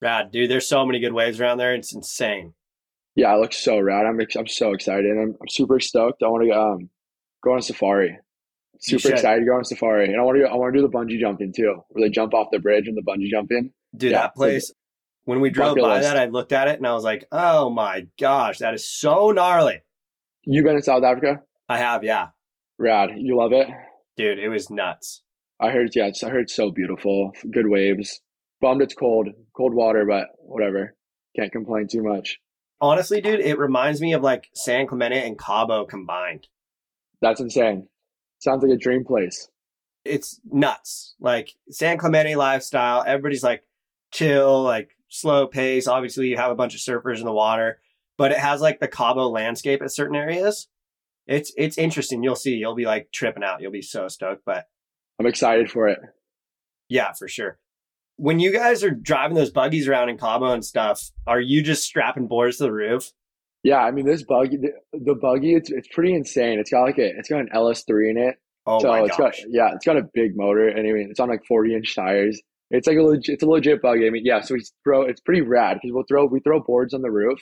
Rad, 0.00 0.32
dude. 0.32 0.50
There's 0.50 0.68
so 0.68 0.84
many 0.84 0.98
good 0.98 1.12
waves 1.12 1.40
around 1.40 1.58
there. 1.58 1.74
It's 1.74 1.94
insane. 1.94 2.54
Yeah, 3.14 3.34
it 3.34 3.40
looks 3.40 3.58
so 3.58 3.78
rad. 3.78 4.06
I'm 4.06 4.18
I'm 4.36 4.46
so 4.46 4.72
excited. 4.72 5.10
I'm 5.10 5.36
I'm 5.40 5.48
super 5.48 5.78
stoked. 5.78 6.22
I 6.22 6.28
want 6.28 6.48
to 6.48 6.58
um 6.58 6.90
go 7.44 7.52
on 7.52 7.58
a 7.58 7.62
safari 7.62 8.18
super 8.82 9.14
excited 9.14 9.40
to 9.40 9.46
go 9.46 9.54
on 9.54 9.60
a 9.60 9.64
safari, 9.64 10.06
and 10.06 10.20
I 10.20 10.22
want 10.22 10.38
to 10.38 10.44
I 10.44 10.54
want 10.56 10.74
to 10.74 10.80
do 10.80 10.86
the 10.86 10.92
bungee 10.92 11.20
jumping 11.20 11.52
too, 11.54 11.82
where 11.88 12.06
they 12.06 12.10
jump 12.10 12.34
off 12.34 12.48
the 12.52 12.58
bridge 12.58 12.88
and 12.88 12.96
the 12.96 13.02
bungee 13.02 13.30
jumping. 13.30 13.72
Dude, 13.96 14.12
yeah, 14.12 14.22
that 14.22 14.34
place. 14.34 14.72
When 15.24 15.40
we 15.40 15.50
drove 15.50 15.76
by 15.76 15.98
list. 15.98 16.08
that, 16.08 16.16
I 16.16 16.26
looked 16.26 16.52
at 16.52 16.66
it 16.66 16.78
and 16.78 16.86
I 16.86 16.94
was 16.94 17.04
like, 17.04 17.26
"Oh 17.30 17.70
my 17.70 18.06
gosh, 18.18 18.58
that 18.58 18.74
is 18.74 18.88
so 18.88 19.30
gnarly." 19.30 19.82
You 20.44 20.64
been 20.64 20.76
in 20.76 20.82
South 20.82 21.04
Africa? 21.04 21.42
I 21.72 21.78
have, 21.78 22.04
yeah. 22.04 22.28
Rad, 22.78 23.12
you 23.16 23.38
love 23.38 23.52
it, 23.54 23.66
dude. 24.18 24.38
It 24.38 24.50
was 24.50 24.68
nuts. 24.68 25.22
I 25.58 25.70
heard, 25.70 25.88
yeah, 25.94 26.10
I 26.22 26.28
heard 26.28 26.42
it's 26.42 26.54
so 26.54 26.70
beautiful, 26.70 27.32
good 27.50 27.66
waves. 27.66 28.20
Bummed 28.60 28.82
it's 28.82 28.94
cold, 28.94 29.28
cold 29.56 29.72
water, 29.72 30.04
but 30.04 30.26
whatever. 30.40 30.94
Can't 31.34 31.50
complain 31.50 31.86
too 31.90 32.02
much. 32.02 32.40
Honestly, 32.78 33.22
dude, 33.22 33.40
it 33.40 33.58
reminds 33.58 34.02
me 34.02 34.12
of 34.12 34.20
like 34.20 34.50
San 34.54 34.86
Clemente 34.86 35.26
and 35.26 35.38
Cabo 35.38 35.86
combined. 35.86 36.46
That's 37.22 37.40
insane. 37.40 37.88
Sounds 38.40 38.62
like 38.62 38.72
a 38.72 38.76
dream 38.76 39.04
place. 39.06 39.48
It's 40.04 40.38
nuts. 40.44 41.14
Like 41.20 41.54
San 41.70 41.96
Clemente 41.96 42.36
lifestyle. 42.36 43.02
Everybody's 43.06 43.44
like 43.44 43.62
chill, 44.12 44.62
like 44.62 44.90
slow 45.08 45.46
pace. 45.46 45.86
Obviously, 45.86 46.28
you 46.28 46.36
have 46.36 46.50
a 46.50 46.56
bunch 46.56 46.74
of 46.74 46.80
surfers 46.80 47.20
in 47.20 47.24
the 47.24 47.32
water, 47.32 47.80
but 48.18 48.30
it 48.30 48.38
has 48.38 48.60
like 48.60 48.78
the 48.78 48.88
Cabo 48.88 49.30
landscape 49.30 49.80
at 49.80 49.90
certain 49.90 50.16
areas. 50.16 50.68
It's 51.26 51.52
it's 51.56 51.78
interesting. 51.78 52.22
You'll 52.22 52.36
see. 52.36 52.54
You'll 52.54 52.74
be 52.74 52.84
like 52.84 53.08
tripping 53.12 53.44
out. 53.44 53.60
You'll 53.60 53.72
be 53.72 53.82
so 53.82 54.08
stoked. 54.08 54.42
But 54.44 54.66
I'm 55.18 55.26
excited 55.26 55.70
for 55.70 55.88
it. 55.88 55.98
Yeah, 56.88 57.12
for 57.12 57.28
sure. 57.28 57.58
When 58.16 58.38
you 58.38 58.52
guys 58.52 58.84
are 58.84 58.90
driving 58.90 59.36
those 59.36 59.50
buggies 59.50 59.88
around 59.88 60.10
in 60.10 60.18
Cabo 60.18 60.52
and 60.52 60.64
stuff, 60.64 61.10
are 61.26 61.40
you 61.40 61.62
just 61.62 61.84
strapping 61.84 62.28
boards 62.28 62.58
to 62.58 62.64
the 62.64 62.72
roof? 62.72 63.12
Yeah, 63.64 63.78
I 63.78 63.92
mean 63.92 64.06
this 64.06 64.24
buggy, 64.24 64.56
the, 64.56 64.72
the, 64.92 65.14
buggy, 65.14 65.54
it's 65.54 65.70
it's 65.70 65.88
pretty 65.88 66.14
insane. 66.14 66.58
It's 66.58 66.70
got 66.70 66.82
like 66.82 66.98
a, 66.98 67.08
it's 67.16 67.28
got 67.28 67.40
an 67.40 67.48
LS3 67.54 68.10
in 68.10 68.18
it. 68.18 68.36
Oh 68.66 68.80
so 68.80 68.88
my 68.88 69.00
it's 69.02 69.16
gosh. 69.16 69.40
got 69.40 69.50
yeah, 69.50 69.70
it's 69.74 69.86
got 69.86 69.96
a 69.96 70.02
big 70.14 70.32
motor, 70.34 70.68
and 70.68 70.80
I 70.80 70.92
mean 70.92 71.08
it's 71.10 71.20
on 71.20 71.28
like 71.28 71.44
40 71.46 71.74
inch 71.74 71.94
tires. 71.94 72.40
It's 72.70 72.86
like 72.86 72.96
a 72.96 73.02
legit, 73.02 73.34
it's 73.34 73.42
a 73.42 73.46
legit 73.46 73.82
buggy. 73.82 74.06
I 74.06 74.10
mean, 74.10 74.22
yeah, 74.24 74.40
so 74.40 74.54
we 74.54 74.64
throw, 74.82 75.02
it's 75.02 75.20
pretty 75.20 75.42
rad 75.42 75.74
because 75.74 75.92
we'll 75.92 76.04
throw 76.08 76.26
we 76.26 76.40
throw 76.40 76.60
boards 76.60 76.94
on 76.94 77.02
the 77.02 77.10
roof, 77.10 77.38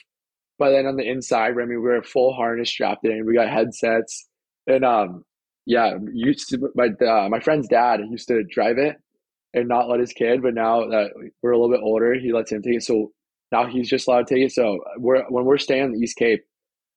But 0.60 0.72
then 0.72 0.86
on 0.86 0.96
the 0.96 1.10
inside, 1.10 1.52
I 1.52 1.64
mean, 1.64 1.68
we 1.68 1.78
were 1.78 2.02
full 2.02 2.34
harness 2.34 2.68
strapped 2.68 3.06
in. 3.06 3.24
We 3.24 3.34
got 3.34 3.48
headsets, 3.48 4.28
and 4.66 4.84
um, 4.84 5.24
yeah, 5.64 5.96
used 6.12 6.50
to, 6.50 6.70
my 6.74 6.88
uh, 7.04 7.30
my 7.30 7.40
friend's 7.40 7.66
dad 7.66 8.00
used 8.10 8.28
to 8.28 8.44
drive 8.44 8.76
it 8.76 8.96
and 9.54 9.68
not 9.68 9.88
let 9.88 10.00
his 10.00 10.12
kid, 10.12 10.42
but 10.42 10.52
now 10.52 10.80
that 10.86 11.12
we're 11.42 11.52
a 11.52 11.58
little 11.58 11.74
bit 11.74 11.82
older, 11.82 12.14
he 12.14 12.34
lets 12.34 12.52
him 12.52 12.60
take 12.60 12.76
it. 12.76 12.82
So 12.82 13.10
now 13.50 13.66
he's 13.66 13.88
just 13.88 14.06
allowed 14.06 14.26
to 14.26 14.34
take 14.34 14.44
it. 14.44 14.52
So 14.52 14.80
we're 14.98 15.24
when 15.30 15.46
we're 15.46 15.56
staying 15.56 15.84
on 15.84 15.92
the 15.92 15.98
East 15.98 16.16
Cape, 16.18 16.44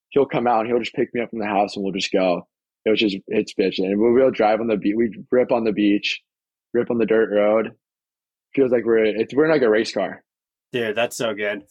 he'll 0.10 0.26
come 0.26 0.46
out 0.46 0.60
and 0.60 0.68
he'll 0.68 0.80
just 0.80 0.94
pick 0.94 1.14
me 1.14 1.22
up 1.22 1.30
from 1.30 1.40
the 1.40 1.46
house 1.46 1.78
and 1.78 1.84
we'll 1.84 1.94
just 1.94 2.12
go. 2.12 2.46
It 2.84 2.90
was 2.90 3.00
just 3.00 3.18
it's 3.28 3.54
bitching. 3.54 3.86
And 3.86 3.98
we'll 3.98 4.30
drive 4.30 4.60
on 4.60 4.68
the 4.68 4.76
beach. 4.76 4.96
We 4.98 5.24
rip 5.32 5.54
on 5.54 5.64
the 5.64 5.72
beach, 5.72 6.22
rip 6.74 6.92
on 6.92 6.98
the 6.98 7.06
dirt 7.06 7.32
road. 7.32 7.72
Feels 8.56 8.74
like 8.74 8.84
we're 8.84 9.06
it's 9.06 9.34
we're 9.34 9.46
in 9.46 9.52
like 9.52 9.62
a 9.62 9.70
race 9.70 9.94
car. 9.94 10.22
Dude, 10.74 10.98
that's 10.98 11.16
so 11.16 11.34
good. 11.34 11.64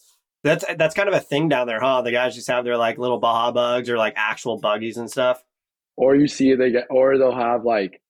That's 0.44 0.64
that's 0.76 0.94
kind 0.94 1.08
of 1.08 1.14
a 1.14 1.20
thing 1.20 1.48
down 1.48 1.66
there, 1.66 1.80
huh? 1.80 2.02
The 2.02 2.10
guys 2.10 2.34
just 2.34 2.48
have 2.48 2.64
their 2.64 2.76
like 2.76 2.98
little 2.98 3.18
Baja 3.18 3.52
bugs 3.52 3.88
or 3.88 3.96
like 3.96 4.14
actual 4.16 4.58
buggies 4.58 4.96
and 4.96 5.10
stuff. 5.10 5.42
Or 5.96 6.16
you 6.16 6.26
see 6.26 6.54
they 6.54 6.72
get, 6.72 6.86
or 6.90 7.16
they'll 7.16 7.34
have 7.34 7.64
like 7.64 8.00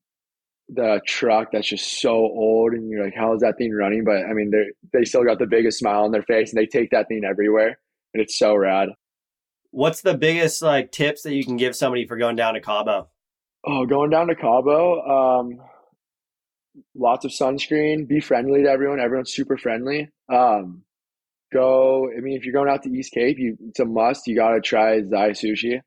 the 0.69 1.01
truck 1.07 1.49
that's 1.53 1.69
just 1.69 2.01
so 2.01 2.13
old, 2.13 2.73
and 2.73 2.89
you're 2.89 3.05
like, 3.05 3.15
how 3.15 3.35
is 3.35 3.41
that 3.41 3.59
thing 3.59 3.73
running? 3.73 4.05
But 4.05 4.25
I 4.25 4.33
mean, 4.33 4.51
they 4.51 4.99
they 4.99 5.05
still 5.05 5.25
got 5.25 5.39
the 5.39 5.47
biggest 5.47 5.79
smile 5.79 6.05
on 6.05 6.13
their 6.13 6.23
face, 6.23 6.53
and 6.53 6.61
they 6.61 6.67
take 6.67 6.91
that 6.91 7.09
thing 7.09 7.23
everywhere, 7.29 7.79
and 8.15 8.23
it's 8.23 8.39
so 8.39 8.55
rad. 8.57 8.89
What's 9.71 10.03
the 10.03 10.15
biggest 10.15 10.63
like 10.63 10.93
tips 10.93 11.23
that 11.23 11.35
you 11.35 11.45
can 11.45 11.57
give 11.57 11.77
somebody 11.77 12.07
for 12.07 12.17
going 12.17 12.37
down 12.37 12.55
to 12.55 12.61
Cabo? 12.61 13.09
Oh, 13.67 13.87
going 13.87 14.11
down 14.11 14.29
to 14.29 14.35
Cabo, 14.35 15.41
um, 15.41 15.59
lots 16.95 17.25
of 17.25 17.31
sunscreen. 17.31 18.09
Be 18.09 18.21
friendly 18.21 18.63
to 18.63 18.71
everyone. 18.71 19.01
Everyone's 19.01 19.33
super 19.33 19.57
friendly. 19.57 20.09
Um, 20.33 20.85
go. 21.53 22.09
I 22.17 22.21
mean, 22.21 22.37
if 22.37 22.45
you're 22.45 22.55
going 22.55 22.69
out 22.69 22.83
to 22.85 22.91
East 22.91 23.13
Cape, 23.13 23.39
you 23.39 23.57
it's 23.69 23.81
a 23.81 23.85
must. 23.85 24.27
You 24.27 24.37
gotta 24.37 24.61
try 24.61 25.01
Zai 25.03 25.31
Sushi. 25.31 25.81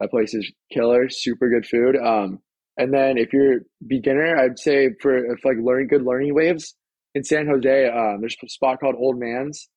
That 0.00 0.10
place 0.10 0.34
is 0.34 0.50
killer. 0.72 1.08
Super 1.08 1.48
good 1.48 1.66
food. 1.66 1.96
Um, 1.96 2.40
and 2.76 2.92
then 2.92 3.16
if 3.16 3.32
you're 3.32 3.60
beginner, 3.86 4.36
I'd 4.36 4.58
say 4.58 4.90
for 5.00 5.16
if 5.16 5.44
like 5.44 5.56
learning 5.62 5.88
good 5.88 6.02
learning 6.02 6.34
waves 6.34 6.74
in 7.14 7.24
San 7.24 7.46
Jose, 7.46 7.88
um, 7.88 8.18
there's 8.20 8.36
a 8.44 8.48
spot 8.48 8.80
called 8.80 8.96
Old 8.98 9.18
Man's. 9.18 9.68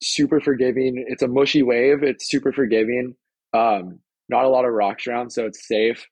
Super 0.00 0.40
forgiving. 0.40 1.04
It's 1.08 1.22
a 1.22 1.28
mushy 1.28 1.62
wave. 1.62 2.02
It's 2.02 2.28
super 2.28 2.52
forgiving. 2.52 3.14
Um, 3.52 4.00
not 4.28 4.44
a 4.44 4.48
lot 4.48 4.64
of 4.64 4.72
rocks 4.72 5.06
around, 5.06 5.30
so 5.30 5.46
it's 5.46 5.66
safe. 5.66 6.04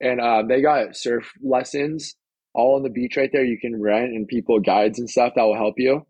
And 0.00 0.20
um, 0.20 0.48
they 0.48 0.62
got 0.62 0.96
surf 0.96 1.32
lessons 1.42 2.14
all 2.54 2.76
on 2.76 2.82
the 2.82 2.90
beach 2.90 3.16
right 3.16 3.30
there. 3.32 3.44
You 3.44 3.58
can 3.58 3.80
rent 3.80 4.12
and 4.12 4.28
people 4.28 4.60
guides 4.60 4.98
and 4.98 5.08
stuff 5.08 5.32
that 5.36 5.42
will 5.42 5.56
help 5.56 5.74
you. 5.78 6.06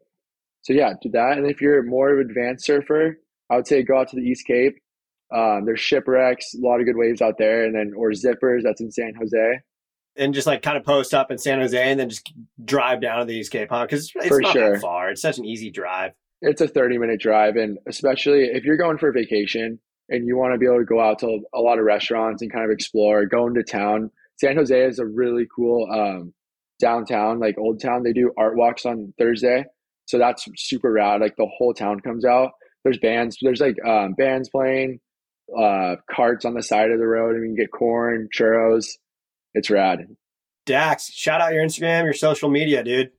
So 0.63 0.73
yeah, 0.73 0.95
do 1.03 1.11
that. 1.11 1.39
And 1.39 1.47
if 1.47 1.61
you're 1.61 1.83
more 1.83 2.13
of 2.13 2.21
an 2.21 2.31
advanced 2.31 2.65
surfer, 2.65 3.19
I 3.51 3.57
would 3.57 3.67
say 3.67 3.83
go 3.83 3.99
out 3.99 4.09
to 4.09 4.17
the 4.17 4.23
East 4.23 4.47
Cape. 4.47 4.77
Um, 5.35 5.65
there's 5.65 5.81
shipwrecks, 5.81 6.55
a 6.55 6.67
lot 6.67 6.81
of 6.81 6.87
good 6.87 6.97
waves 6.97 7.23
out 7.23 7.39
there, 7.39 7.65
and 7.65 7.75
then 7.75 7.93
or 7.97 8.11
zippers. 8.11 8.63
That's 8.63 8.81
in 8.81 8.91
San 8.91 9.15
Jose. 9.19 9.61
And 10.17 10.35
just 10.35 10.47
like 10.47 10.63
kind 10.63 10.77
of 10.77 10.85
post 10.85 11.15
up 11.15 11.31
in 11.31 11.39
San 11.39 11.59
Jose, 11.59 11.79
and 11.79 11.99
then 11.99 12.11
just 12.11 12.33
drive 12.65 13.01
down 13.01 13.21
to 13.21 13.25
the 13.25 13.35
East 13.35 13.51
Cape, 13.51 13.69
huh? 13.71 13.85
Because 13.85 14.13
it's, 14.15 14.39
not 14.41 14.53
sure. 14.53 14.73
that 14.75 14.83
far. 14.83 15.11
It's 15.11 15.23
such 15.23 15.39
an 15.39 15.47
easy 15.47 15.71
drive. 15.71 16.13
It's 16.43 16.61
a 16.61 16.69
30 16.69 16.99
minute 16.99 17.21
drive, 17.21 17.57
and 17.57 17.79
especially 17.87 18.45
if 18.45 18.65
you're 18.65 18.77
going 18.77 18.99
for 18.99 19.09
a 19.09 19.13
vacation 19.13 19.79
and 20.09 20.27
you 20.27 20.37
want 20.37 20.53
to 20.53 20.59
be 20.59 20.67
able 20.67 20.79
to 20.79 20.85
go 20.85 21.01
out 21.01 21.21
to 21.21 21.41
a 21.55 21.61
lot 21.61 21.79
of 21.79 21.85
restaurants 21.85 22.43
and 22.43 22.53
kind 22.53 22.65
of 22.65 22.71
explore, 22.71 23.25
go 23.25 23.47
into 23.47 23.63
town. 23.63 24.11
San 24.39 24.57
Jose 24.57 24.79
is 24.79 24.99
a 24.99 25.07
really 25.07 25.47
cool 25.55 25.89
um, 25.91 26.35
downtown, 26.79 27.39
like 27.39 27.57
old 27.59 27.81
town. 27.81 28.03
They 28.03 28.13
do 28.13 28.33
art 28.37 28.57
walks 28.57 28.85
on 28.85 29.15
Thursday, 29.19 29.65
so 30.07 30.19
that's 30.19 30.47
super 30.57 30.93
rad. 30.93 31.21
Like 31.21 31.37
the 31.37 31.51
whole 31.59 31.75
town 31.75 32.01
comes 32.01 32.25
out. 32.25 32.51
There's 32.85 32.99
bands. 32.99 33.39
There's 33.41 33.61
like 33.61 33.77
um, 33.87 34.15
bands 34.15 34.49
playing, 34.49 35.01
uh, 35.57 35.97
carts 36.11 36.45
on 36.45 36.55
the 36.55 36.63
side 36.63 36.91
of 36.91 36.99
the 36.99 37.07
road, 37.07 37.37
and 37.37 37.45
you 37.45 37.49
can 37.51 37.57
get 37.57 37.71
corn, 37.71 38.29
churros. 38.37 38.87
It's 39.55 39.71
rad. 39.71 40.07
Dax, 40.67 41.13
shout 41.13 41.41
out 41.41 41.53
your 41.53 41.65
Instagram, 41.65 42.05
your 42.05 42.13
social 42.13 42.49
media, 42.49 42.83
dude. 42.83 43.11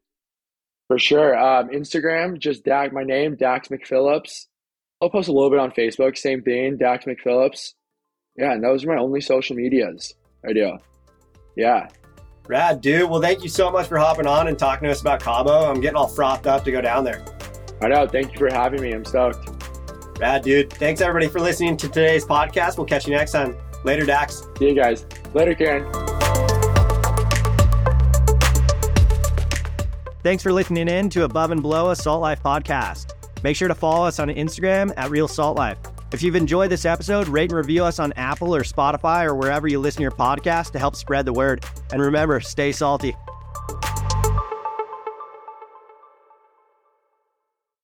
For 0.88 1.00
sure. 1.00 1.38
Um, 1.38 1.69
Instagram, 1.69 2.39
just 2.39 2.63
Dax, 2.63 2.93
my 2.93 3.04
name, 3.04 3.36
Dax 3.36 3.69
McPhillips. 3.69 4.46
I'll 5.02 5.10
post 5.10 5.28
a 5.28 5.34
little 5.34 5.50
bit 5.50 5.60
on 5.60 5.72
Facebook, 5.72 6.17
same 6.17 6.41
thing, 6.41 6.78
Dax 6.78 7.06
McPhillips. 7.06 7.74
Yeah, 8.38 8.54
and 8.54 8.63
those 8.63 8.84
are 8.84 8.88
my 8.88 9.02
only 9.02 9.22
social 9.22 9.56
medias 9.56 10.13
I 10.48 10.54
do. 10.54 10.78
Yeah. 11.56 11.88
Rad, 12.47 12.82
dude. 12.82 13.10
Well, 13.10 13.21
thank 13.21 13.41
you 13.41 13.49
so 13.49 13.71
much 13.71 13.88
for 13.88 13.97
hopping 13.97 14.27
on 14.27 14.47
and 14.49 14.60
talking 14.60 14.86
to 14.88 14.91
us 14.91 14.99
about 14.99 15.21
Cabo. 15.21 15.69
I'm 15.69 15.79
getting 15.79 15.95
all 15.95 16.08
frothed 16.08 16.45
up 16.45 16.63
to 16.65 16.71
go 16.71 16.82
down 16.82 17.03
there. 17.06 17.23
I 17.82 17.88
know. 17.88 18.06
Thank 18.06 18.34
you 18.34 18.39
for 18.39 18.51
having 18.51 18.82
me. 18.82 18.91
I'm 18.91 19.06
stoked. 19.06 19.49
Rad, 20.19 20.43
dude. 20.43 20.71
Thanks, 20.73 20.99
everybody, 21.01 21.32
for 21.32 21.39
listening 21.39 21.77
to 21.77 21.88
today's 21.88 22.25
podcast. 22.25 22.77
We'll 22.77 22.86
catch 22.86 23.08
you 23.08 23.15
next 23.15 23.32
time. 23.32 23.56
Later, 23.84 24.06
Dax. 24.06 24.43
See 24.58 24.67
you 24.67 24.75
guys. 24.75 25.06
Later, 25.34 25.56
Kieran. 25.56 25.91
Thanks 30.21 30.43
for 30.43 30.53
listening 30.53 30.88
in 30.88 31.10
to 31.12 31.23
Above 31.23 31.51
and 31.51 31.62
Below 31.62 31.89
a 31.91 31.95
Salt 31.95 32.21
Life 32.21 32.41
podcast. 32.43 33.12
Make 33.43 33.58
sure 33.58 33.67
to 33.67 33.75
follow 33.75 34.06
us 34.06 34.19
on 34.19 34.29
Instagram 34.29 34.93
at 34.95 35.10
Real 35.10 35.27
Salt 35.27 35.58
Life. 35.58 35.77
If 36.13 36.21
you've 36.21 36.36
enjoyed 36.36 36.69
this 36.69 36.86
episode, 36.86 37.28
rate 37.28 37.49
and 37.49 37.58
review 37.58 37.84
us 37.84 37.97
on 37.97 38.13
Apple 38.13 38.56
or 38.56 38.62
Spotify 38.62 39.26
or 39.26 39.34
wherever 39.34 39.67
you 39.67 39.80
listen 39.80 39.97
to 39.97 40.02
your 40.04 40.12
podcast 40.12 40.69
to 40.73 40.80
help 40.80 40.95
spread 40.95 41.26
the 41.26 41.34
word. 41.34 41.65
And 41.91 41.99
remember, 41.99 42.39
stay 42.39 42.71
salty. 42.71 43.15